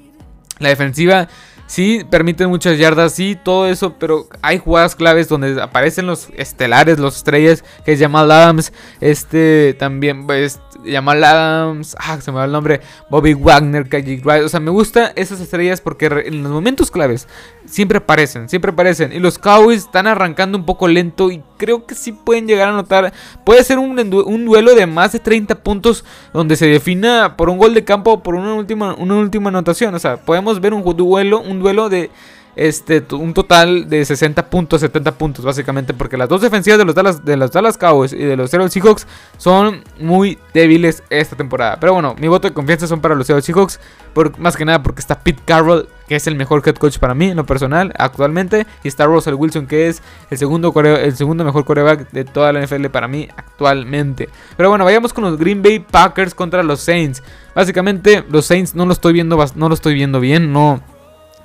la 0.58 0.70
defensiva 0.70 1.28
sí 1.66 2.04
permite 2.08 2.46
muchas 2.46 2.78
yardas, 2.78 3.12
sí, 3.12 3.36
todo 3.42 3.66
eso, 3.66 3.94
pero 3.98 4.28
hay 4.42 4.58
jugadas 4.58 4.96
claves 4.96 5.28
donde 5.28 5.60
aparecen 5.60 6.06
los 6.06 6.28
estelares, 6.36 6.98
los 6.98 7.16
estrellas, 7.16 7.64
que 7.84 7.92
es 7.92 8.00
Jamal 8.00 8.30
Adams, 8.30 8.72
este 9.00 9.74
también, 9.78 10.26
pues, 10.26 10.60
Jamal 10.90 11.22
Adams, 11.22 11.96
ah, 11.98 12.20
se 12.20 12.30
me 12.30 12.38
va 12.38 12.44
el 12.44 12.52
nombre, 12.52 12.80
Bobby 13.10 13.34
Wagner, 13.34 13.88
KJ 13.88 14.22
Wright, 14.24 14.44
o 14.44 14.48
sea, 14.48 14.60
me 14.60 14.70
gustan 14.70 15.12
esas 15.16 15.40
estrellas 15.40 15.80
porque 15.80 16.06
en 16.06 16.42
los 16.42 16.52
momentos 16.52 16.90
claves 16.90 17.28
siempre 17.66 17.98
aparecen, 17.98 18.48
siempre 18.48 18.70
aparecen. 18.70 19.12
Y 19.12 19.18
los 19.18 19.38
Cowboys 19.38 19.84
están 19.84 20.06
arrancando 20.06 20.56
un 20.58 20.64
poco 20.64 20.88
lento 20.88 21.30
y 21.30 21.42
creo 21.56 21.86
que 21.86 21.94
sí 21.94 22.12
pueden 22.12 22.46
llegar 22.46 22.68
a 22.68 22.72
notar. 22.72 23.12
Puede 23.44 23.62
ser 23.64 23.78
un, 23.78 23.98
un, 23.98 24.44
duelo 24.44 24.74
de 24.74 24.86
más 24.86 25.12
de 25.12 25.18
30 25.18 25.62
puntos 25.62 26.04
donde 26.32 26.56
se 26.56 26.66
defina 26.66 27.36
por 27.36 27.50
un 27.50 27.58
gol 27.58 27.74
de 27.74 27.84
campo 27.84 28.12
o 28.12 28.22
por 28.22 28.34
una 28.34 28.54
última, 28.54 28.94
una 28.94 29.16
última 29.16 29.48
anotación. 29.48 29.94
O 29.94 29.98
sea, 29.98 30.16
podemos 30.16 30.60
ver 30.60 30.74
un 30.74 30.82
duelo, 30.96 31.40
un 31.40 31.60
duelo 31.60 31.88
de 31.88 32.10
este, 32.56 33.04
un 33.12 33.34
total 33.34 33.88
de 33.88 34.04
60 34.04 34.48
puntos, 34.48 34.80
70 34.80 35.12
puntos, 35.12 35.44
básicamente, 35.44 35.92
porque 35.92 36.16
las 36.16 36.28
dos 36.28 36.40
defensivas 36.40 36.78
de 36.78 36.86
los 36.86 36.94
Dallas, 36.94 37.24
de 37.24 37.36
los 37.36 37.52
Dallas 37.52 37.76
Cowboys 37.76 38.14
y 38.14 38.16
de 38.16 38.34
los 38.34 38.50
Seattle 38.50 38.70
Seahawks 38.70 39.06
son 39.36 39.84
muy 40.00 40.38
débiles 40.54 41.02
esta 41.10 41.36
temporada. 41.36 41.78
Pero 41.78 41.92
bueno, 41.92 42.16
mi 42.18 42.28
voto 42.28 42.48
de 42.48 42.54
confianza 42.54 42.86
son 42.86 43.00
para 43.00 43.14
los 43.14 43.26
Seattle 43.26 43.42
Seahawks, 43.42 43.78
por, 44.14 44.38
más 44.38 44.56
que 44.56 44.64
nada 44.64 44.82
porque 44.82 45.00
está 45.00 45.20
Pete 45.20 45.42
Carroll, 45.44 45.86
que 46.08 46.16
es 46.16 46.26
el 46.26 46.34
mejor 46.34 46.62
head 46.64 46.76
coach 46.76 46.98
para 46.98 47.14
mí, 47.14 47.28
en 47.28 47.36
lo 47.36 47.44
personal, 47.44 47.92
actualmente, 47.98 48.66
y 48.82 48.88
está 48.88 49.04
Russell 49.04 49.34
Wilson, 49.34 49.66
que 49.66 49.88
es 49.88 50.02
el 50.30 50.38
segundo, 50.38 50.72
el 50.80 51.14
segundo 51.14 51.44
mejor 51.44 51.66
coreback 51.66 52.10
de 52.10 52.24
toda 52.24 52.54
la 52.54 52.64
NFL 52.64 52.86
para 52.86 53.06
mí 53.06 53.28
actualmente. 53.36 54.30
Pero 54.56 54.70
bueno, 54.70 54.84
vayamos 54.86 55.12
con 55.12 55.24
los 55.24 55.38
Green 55.38 55.62
Bay 55.62 55.80
Packers 55.80 56.34
contra 56.34 56.62
los 56.62 56.80
Saints. 56.80 57.22
Básicamente, 57.54 58.24
los 58.30 58.46
Saints 58.46 58.74
no 58.74 58.86
lo 58.86 58.92
estoy 58.92 59.12
viendo, 59.12 59.44
no 59.56 59.68
lo 59.68 59.74
estoy 59.74 59.92
viendo 59.92 60.20
bien, 60.20 60.52
no 60.52 60.80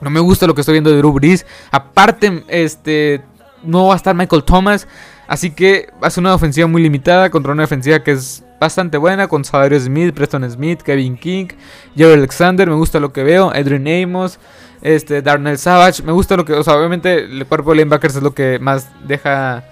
no 0.01 0.09
me 0.09 0.19
gusta 0.19 0.47
lo 0.47 0.55
que 0.55 0.61
estoy 0.61 0.73
viendo 0.73 0.89
de 0.89 0.97
Drew 0.97 1.13
Brees. 1.13 1.45
Aparte, 1.71 2.43
este, 2.47 3.21
no 3.63 3.87
va 3.87 3.93
a 3.93 3.97
estar 3.97 4.15
Michael 4.15 4.43
Thomas. 4.43 4.87
Así 5.27 5.51
que 5.51 5.87
ser 6.09 6.21
una 6.21 6.33
ofensiva 6.33 6.67
muy 6.67 6.81
limitada 6.81 7.29
contra 7.29 7.53
una 7.53 7.63
defensiva 7.63 8.03
que 8.03 8.11
es 8.11 8.43
bastante 8.59 8.97
buena. 8.97 9.27
Con 9.27 9.45
Savario 9.45 9.79
Smith, 9.79 10.13
Preston 10.13 10.49
Smith, 10.49 10.81
Kevin 10.81 11.17
King, 11.17 11.47
Jerry 11.95 12.13
Alexander. 12.13 12.67
Me 12.67 12.75
gusta 12.75 12.99
lo 12.99 13.13
que 13.13 13.23
veo. 13.23 13.51
Adrian 13.51 13.87
Amos, 13.87 14.39
este, 14.81 15.21
Darnell 15.21 15.57
Savage. 15.57 16.03
Me 16.03 16.11
gusta 16.11 16.35
lo 16.35 16.45
que. 16.45 16.53
O 16.53 16.63
sea, 16.63 16.75
obviamente 16.75 17.19
el 17.19 17.45
cuerpo 17.45 17.73
de 17.73 17.87
es 18.03 18.21
lo 18.21 18.33
que 18.33 18.59
más 18.59 18.89
deja 19.07 19.63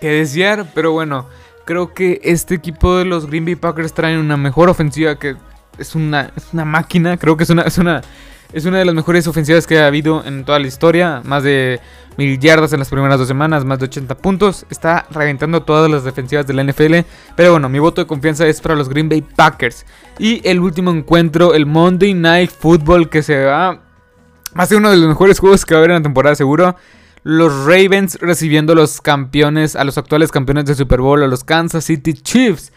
que 0.00 0.08
desear. 0.08 0.66
Pero 0.74 0.92
bueno, 0.92 1.26
creo 1.66 1.92
que 1.92 2.20
este 2.22 2.54
equipo 2.54 2.96
de 2.96 3.04
los 3.04 3.26
Green 3.26 3.44
Bay 3.44 3.56
Packers 3.56 3.92
traen 3.92 4.18
una 4.18 4.36
mejor 4.36 4.70
ofensiva 4.70 5.18
que 5.18 5.36
es 5.76 5.94
una, 5.94 6.32
es 6.34 6.46
una 6.52 6.64
máquina. 6.64 7.18
Creo 7.18 7.36
que 7.36 7.44
es 7.44 7.50
una, 7.50 7.62
es 7.62 7.76
una 7.76 8.00
es 8.52 8.64
una 8.64 8.78
de 8.78 8.84
las 8.84 8.94
mejores 8.94 9.26
ofensivas 9.26 9.66
que 9.66 9.78
ha 9.78 9.86
habido 9.86 10.24
en 10.24 10.44
toda 10.44 10.58
la 10.58 10.66
historia. 10.66 11.20
Más 11.24 11.42
de 11.42 11.80
mil 12.16 12.38
yardas 12.38 12.72
en 12.72 12.78
las 12.78 12.88
primeras 12.88 13.18
dos 13.18 13.28
semanas, 13.28 13.64
más 13.64 13.78
de 13.78 13.84
80 13.84 14.16
puntos. 14.16 14.64
Está 14.70 15.06
reventando 15.10 15.62
todas 15.62 15.90
las 15.90 16.04
defensivas 16.04 16.46
de 16.46 16.54
la 16.54 16.64
NFL. 16.64 17.00
Pero 17.36 17.52
bueno, 17.52 17.68
mi 17.68 17.78
voto 17.78 18.00
de 18.00 18.06
confianza 18.06 18.46
es 18.46 18.60
para 18.60 18.74
los 18.74 18.88
Green 18.88 19.08
Bay 19.08 19.22
Packers. 19.22 19.84
Y 20.18 20.40
el 20.48 20.60
último 20.60 20.90
encuentro, 20.90 21.54
el 21.54 21.66
Monday 21.66 22.14
Night 22.14 22.50
Football, 22.50 23.10
que 23.10 23.22
se 23.22 23.44
va. 23.44 23.82
Va 24.58 24.62
a 24.62 24.66
ser 24.66 24.78
uno 24.78 24.90
de 24.90 24.96
los 24.96 25.08
mejores 25.08 25.38
juegos 25.38 25.66
que 25.66 25.74
va 25.74 25.78
a 25.78 25.80
haber 25.80 25.90
en 25.90 25.98
la 25.98 26.02
temporada, 26.02 26.34
seguro. 26.34 26.74
Los 27.22 27.66
Ravens 27.66 28.18
recibiendo 28.20 28.72
a 28.72 28.76
los 28.76 29.02
campeones, 29.02 29.76
a 29.76 29.84
los 29.84 29.98
actuales 29.98 30.32
campeones 30.32 30.64
de 30.64 30.74
Super 30.74 31.02
Bowl, 31.02 31.22
a 31.22 31.26
los 31.26 31.44
Kansas 31.44 31.84
City 31.84 32.14
Chiefs 32.14 32.72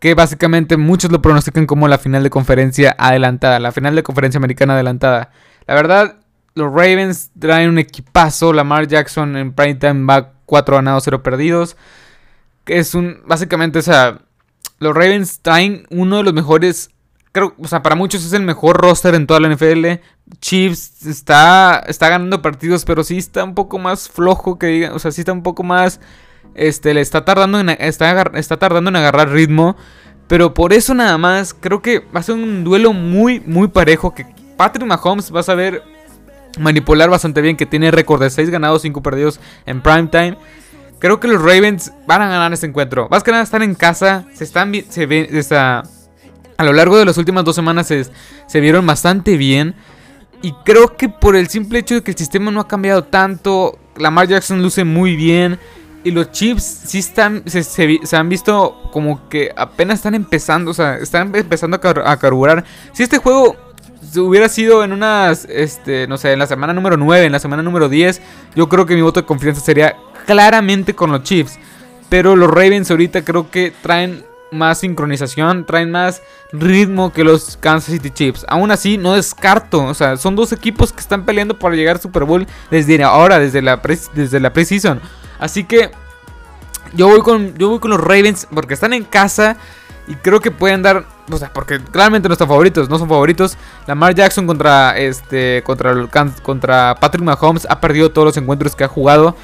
que 0.00 0.14
básicamente 0.14 0.78
muchos 0.78 1.12
lo 1.12 1.22
pronostican 1.22 1.66
como 1.66 1.86
la 1.86 1.98
final 1.98 2.22
de 2.22 2.30
conferencia 2.30 2.96
adelantada, 2.98 3.60
la 3.60 3.70
final 3.70 3.94
de 3.94 4.02
conferencia 4.02 4.38
americana 4.38 4.74
adelantada. 4.74 5.30
La 5.66 5.74
verdad, 5.74 6.16
los 6.54 6.72
Ravens 6.72 7.30
traen 7.38 7.68
un 7.68 7.78
equipazo, 7.78 8.52
Lamar 8.52 8.88
Jackson 8.88 9.36
en 9.36 9.52
prime 9.52 9.74
time 9.74 10.06
va 10.06 10.32
4 10.46 10.76
ganados, 10.76 11.04
0 11.04 11.22
perdidos. 11.22 11.76
Que 12.64 12.78
es 12.78 12.94
un, 12.94 13.20
básicamente, 13.26 13.78
o 13.78 13.82
sea, 13.82 14.22
los 14.78 14.94
Ravens 14.94 15.40
traen 15.40 15.86
uno 15.90 16.16
de 16.16 16.22
los 16.22 16.32
mejores, 16.32 16.90
creo, 17.32 17.54
o 17.58 17.68
sea, 17.68 17.82
para 17.82 17.94
muchos 17.94 18.24
es 18.24 18.32
el 18.32 18.42
mejor 18.42 18.80
roster 18.80 19.14
en 19.14 19.26
toda 19.26 19.40
la 19.40 19.54
NFL. 19.54 20.00
Chiefs 20.40 21.04
está, 21.06 21.84
está 21.86 22.08
ganando 22.08 22.40
partidos, 22.40 22.86
pero 22.86 23.04
sí 23.04 23.18
está 23.18 23.44
un 23.44 23.54
poco 23.54 23.78
más 23.78 24.08
flojo 24.08 24.58
que 24.58 24.66
digan, 24.68 24.92
o 24.94 24.98
sea, 24.98 25.12
sí 25.12 25.20
está 25.20 25.32
un 25.32 25.42
poco 25.42 25.62
más 25.62 26.00
este, 26.54 26.94
le 26.94 27.00
está 27.00 27.24
tardando 27.24 27.60
en, 27.60 27.70
está, 27.70 28.22
está 28.34 28.56
tardando 28.58 28.90
en 28.90 28.96
agarrar 28.96 29.30
ritmo. 29.30 29.76
Pero 30.26 30.54
por 30.54 30.72
eso 30.72 30.94
nada 30.94 31.18
más, 31.18 31.54
creo 31.54 31.82
que 31.82 31.98
va 31.98 32.20
a 32.20 32.22
ser 32.22 32.36
un 32.36 32.62
duelo 32.62 32.92
muy, 32.92 33.40
muy 33.40 33.68
parejo. 33.68 34.14
Que 34.14 34.26
Patrick 34.56 34.86
Mahomes 34.86 35.34
va 35.34 35.40
a 35.40 35.44
saber 35.44 35.82
manipular 36.58 37.10
bastante 37.10 37.40
bien. 37.40 37.56
Que 37.56 37.66
tiene 37.66 37.90
récord 37.90 38.22
de 38.22 38.30
6 38.30 38.50
ganados, 38.50 38.82
5 38.82 39.02
perdidos 39.02 39.40
en 39.66 39.80
prime 39.80 40.06
time. 40.06 40.36
creo 41.00 41.18
que 41.18 41.28
los 41.28 41.42
Ravens 41.42 41.92
van 42.06 42.22
a 42.22 42.28
ganar 42.28 42.52
este 42.52 42.66
encuentro. 42.66 43.08
Más 43.10 43.24
que 43.24 43.32
nada 43.32 43.42
están 43.42 43.62
en 43.62 43.74
casa, 43.74 44.26
se 44.34 44.44
están 44.44 44.72
se 44.88 45.06
ven, 45.06 45.28
a 46.60 46.64
lo 46.64 46.74
largo 46.74 46.98
de 46.98 47.06
las 47.06 47.16
últimas 47.16 47.42
dos 47.42 47.56
semanas 47.56 47.86
se, 47.86 48.04
se 48.46 48.60
vieron 48.60 48.86
bastante 48.86 49.36
bien. 49.38 49.74
Y 50.42 50.52
creo 50.64 50.96
que 50.96 51.08
por 51.08 51.36
el 51.36 51.48
simple 51.48 51.78
hecho 51.80 51.96
de 51.96 52.02
que 52.02 52.10
el 52.10 52.16
sistema 52.16 52.50
no 52.50 52.60
ha 52.60 52.68
cambiado 52.68 53.04
tanto, 53.04 53.78
Lamar 53.96 54.28
Jackson 54.28 54.62
luce 54.62 54.84
muy 54.84 55.16
bien. 55.16 55.58
Y 56.02 56.10
los 56.12 56.30
Chips 56.32 56.62
sí 56.62 56.98
están, 56.98 57.42
se, 57.46 58.16
han 58.16 58.28
visto 58.28 58.88
como 58.90 59.28
que 59.28 59.52
apenas 59.54 59.98
están 59.98 60.14
empezando, 60.14 60.70
o 60.70 60.74
sea, 60.74 60.96
están 60.96 61.34
empezando 61.34 61.76
a, 61.76 62.16
carburar. 62.16 62.64
Si 62.92 63.02
este 63.02 63.18
juego 63.18 63.56
hubiera 64.16 64.48
sido 64.48 64.82
en 64.82 64.92
unas, 64.92 65.44
este, 65.44 66.06
no 66.06 66.16
sé, 66.16 66.32
en 66.32 66.38
la 66.38 66.46
semana 66.46 66.72
número 66.72 66.96
9, 66.96 67.26
en 67.26 67.32
la 67.32 67.38
semana 67.38 67.62
número 67.62 67.90
10, 67.90 68.22
yo 68.54 68.68
creo 68.68 68.86
que 68.86 68.94
mi 68.94 69.02
voto 69.02 69.20
de 69.20 69.26
confianza 69.26 69.60
sería 69.60 69.96
claramente 70.26 70.94
con 70.94 71.12
los 71.12 71.22
Chiefs. 71.22 71.58
Pero 72.08 72.34
los 72.34 72.50
Ravens 72.50 72.90
ahorita 72.90 73.22
creo 73.22 73.50
que 73.50 73.72
traen 73.82 74.24
más 74.50 74.78
sincronización, 74.78 75.64
traen 75.64 75.90
más 75.90 76.22
ritmo 76.52 77.12
que 77.12 77.24
los 77.24 77.56
Kansas 77.56 77.94
City 77.94 78.10
Chiefs. 78.10 78.44
Aún 78.48 78.70
así, 78.70 78.98
no 78.98 79.14
descarto. 79.14 79.84
O 79.84 79.94
sea, 79.94 80.16
son 80.16 80.34
dos 80.36 80.52
equipos 80.52 80.92
que 80.92 81.00
están 81.00 81.24
peleando 81.24 81.58
para 81.58 81.76
llegar 81.76 81.96
al 81.96 82.02
Super 82.02 82.24
Bowl 82.24 82.46
desde 82.70 83.02
ahora, 83.02 83.38
desde 83.38 83.62
la, 83.62 83.80
desde 84.14 84.40
la. 84.40 84.52
Así 85.40 85.64
que 85.64 85.90
yo 86.92 87.08
voy, 87.08 87.20
con, 87.20 87.56
yo 87.56 87.68
voy 87.68 87.78
con 87.78 87.90
los 87.90 88.00
Ravens 88.00 88.46
porque 88.52 88.74
están 88.74 88.92
en 88.92 89.04
casa 89.04 89.56
y 90.06 90.14
creo 90.16 90.40
que 90.40 90.50
pueden 90.50 90.82
dar. 90.82 91.04
O 91.30 91.36
sea, 91.38 91.52
porque 91.52 91.78
claramente 91.78 92.28
no 92.28 92.32
están 92.32 92.48
favoritos, 92.48 92.88
no 92.88 92.98
son 92.98 93.08
favoritos. 93.08 93.56
Lamar 93.86 94.14
Jackson 94.14 94.46
contra, 94.46 94.98
este, 94.98 95.62
contra, 95.64 96.08
contra 96.42 96.96
Patrick 96.96 97.24
Mahomes 97.24 97.66
ha 97.70 97.80
perdido 97.80 98.10
todos 98.10 98.26
los 98.26 98.36
encuentros 98.36 98.74
que 98.74 98.84
ha 98.84 98.88
jugado. 98.88 99.36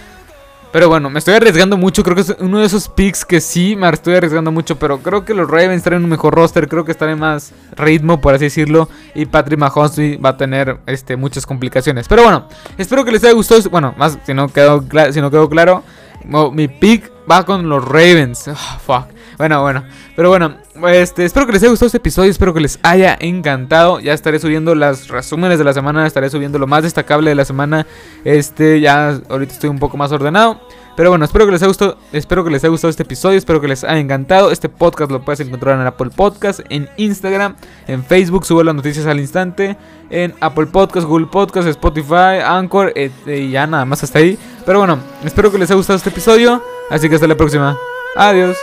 Pero 0.73 0.89
bueno, 0.89 1.09
me 1.09 1.19
estoy 1.19 1.35
arriesgando 1.35 1.77
mucho. 1.77 2.03
Creo 2.03 2.15
que 2.15 2.23
es 2.23 2.37
uno 2.39 2.61
de 2.61 2.67
esos 2.67 2.89
picks 2.89 3.25
que 3.25 3.41
sí 3.41 3.77
me 3.77 3.89
estoy 3.89 4.15
arriesgando 4.15 4.53
mucho. 4.53 4.77
Pero 4.79 4.99
creo 4.99 5.25
que 5.25 5.35
los 5.35 5.49
Ravens 5.49 5.83
traen 5.83 6.05
un 6.05 6.11
mejor 6.11 6.35
roster. 6.35 6.69
Creo 6.69 6.85
que 6.85 6.93
están 6.93 7.09
en 7.09 7.19
más 7.19 7.53
ritmo, 7.77 8.21
por 8.21 8.35
así 8.35 8.45
decirlo. 8.45 8.89
Y 9.15 9.27
Patrick 9.27 9.59
Mahomes 9.59 9.99
va 10.23 10.31
a 10.31 10.37
tener 10.37 10.79
este, 10.87 11.17
muchas 11.17 11.47
complicaciones. 11.47 12.09
Pero 12.09 12.23
bueno, 12.25 12.49
espero 12.77 13.05
que 13.05 13.13
les 13.13 13.25
haya 13.25 13.33
gustado. 13.33 13.63
Bueno, 13.71 13.95
más 13.97 14.19
si 14.27 14.35
no 14.35 14.49
quedó, 14.49 14.85
si 15.13 15.21
no 15.21 15.31
quedó 15.31 15.49
claro. 15.49 15.83
Mi 16.53 16.69
pick 16.69 17.11
va 17.31 17.45
con 17.45 17.69
los 17.69 17.85
Ravens. 17.85 18.49
Ah, 18.49 18.79
fuck. 18.85 19.16
Bueno, 19.39 19.61
bueno. 19.63 19.85
Pero 20.15 20.29
bueno, 20.29 20.57
este, 20.89 21.25
espero 21.25 21.47
que 21.47 21.53
les 21.53 21.63
haya 21.63 21.71
gustado 21.71 21.87
este 21.87 21.99
episodio. 21.99 22.31
Espero 22.31 22.55
que 22.55 22.61
les 22.61 22.79
haya 22.83 23.17
encantado. 23.21 24.01
Ya 24.01 24.13
estaré 24.13 24.39
subiendo 24.39 24.75
las 24.75 25.09
resúmenes 25.09 25.59
de 25.59 25.65
la 25.65 25.73
semana. 25.73 26.07
Estaré 26.07 26.31
subiendo 26.31 26.59
lo 26.59 26.67
más 26.67 26.83
destacable 26.83 27.31
de 27.31 27.35
la 27.37 27.45
semana. 27.45 27.87
Este, 28.25 28.81
ya 28.81 29.21
ahorita 29.29 29.53
estoy 29.53 29.71
un 29.71 29.79
poco 29.79 29.97
más 29.97 30.13
ordenado. 30.13 30.61
Pero 30.97 31.11
bueno, 31.11 31.27
espero 31.27 31.45
que 31.45 31.53
les 31.53 31.61
haya 31.61 31.69
gustado, 31.69 31.99
espero 32.11 32.43
que 32.43 32.51
les 32.51 32.65
haya 32.65 32.71
gustado 32.71 32.89
este 32.89 33.03
episodio, 33.03 33.37
espero 33.37 33.61
que 33.61 33.69
les 33.69 33.85
haya 33.85 33.99
encantado. 33.99 34.51
Este 34.51 34.71
podcast 34.71 35.11
lo 35.11 35.23
puedes 35.23 35.41
encontrar 35.41 35.79
en 35.79 35.87
Apple 35.87 36.09
Podcast, 36.09 36.61
en 36.71 36.89
Instagram, 36.97 37.55
en 37.87 38.03
Facebook, 38.03 38.47
subo 38.47 38.65
las 38.65 38.75
noticias 38.75 39.05
al 39.05 39.21
instante, 39.21 39.77
en 40.09 40.35
Apple 40.41 40.67
Podcast, 40.67 41.07
Google 41.07 41.27
Podcast, 41.27 41.69
Spotify, 41.69 42.41
Anchor, 42.43 42.95
y 42.97 43.51
ya 43.51 43.67
nada 43.67 43.85
más 43.85 44.03
hasta 44.03 44.21
ahí. 44.21 44.39
Pero 44.65 44.79
bueno, 44.79 44.99
espero 45.23 45.53
que 45.53 45.59
les 45.59 45.71
haya 45.71 45.77
gustado 45.77 45.99
este 45.99 46.09
episodio, 46.09 46.63
así 46.89 47.11
que 47.11 47.17
hasta 47.17 47.27
la 47.27 47.37
próxima. 47.37 47.77
Adiós. 48.17 48.57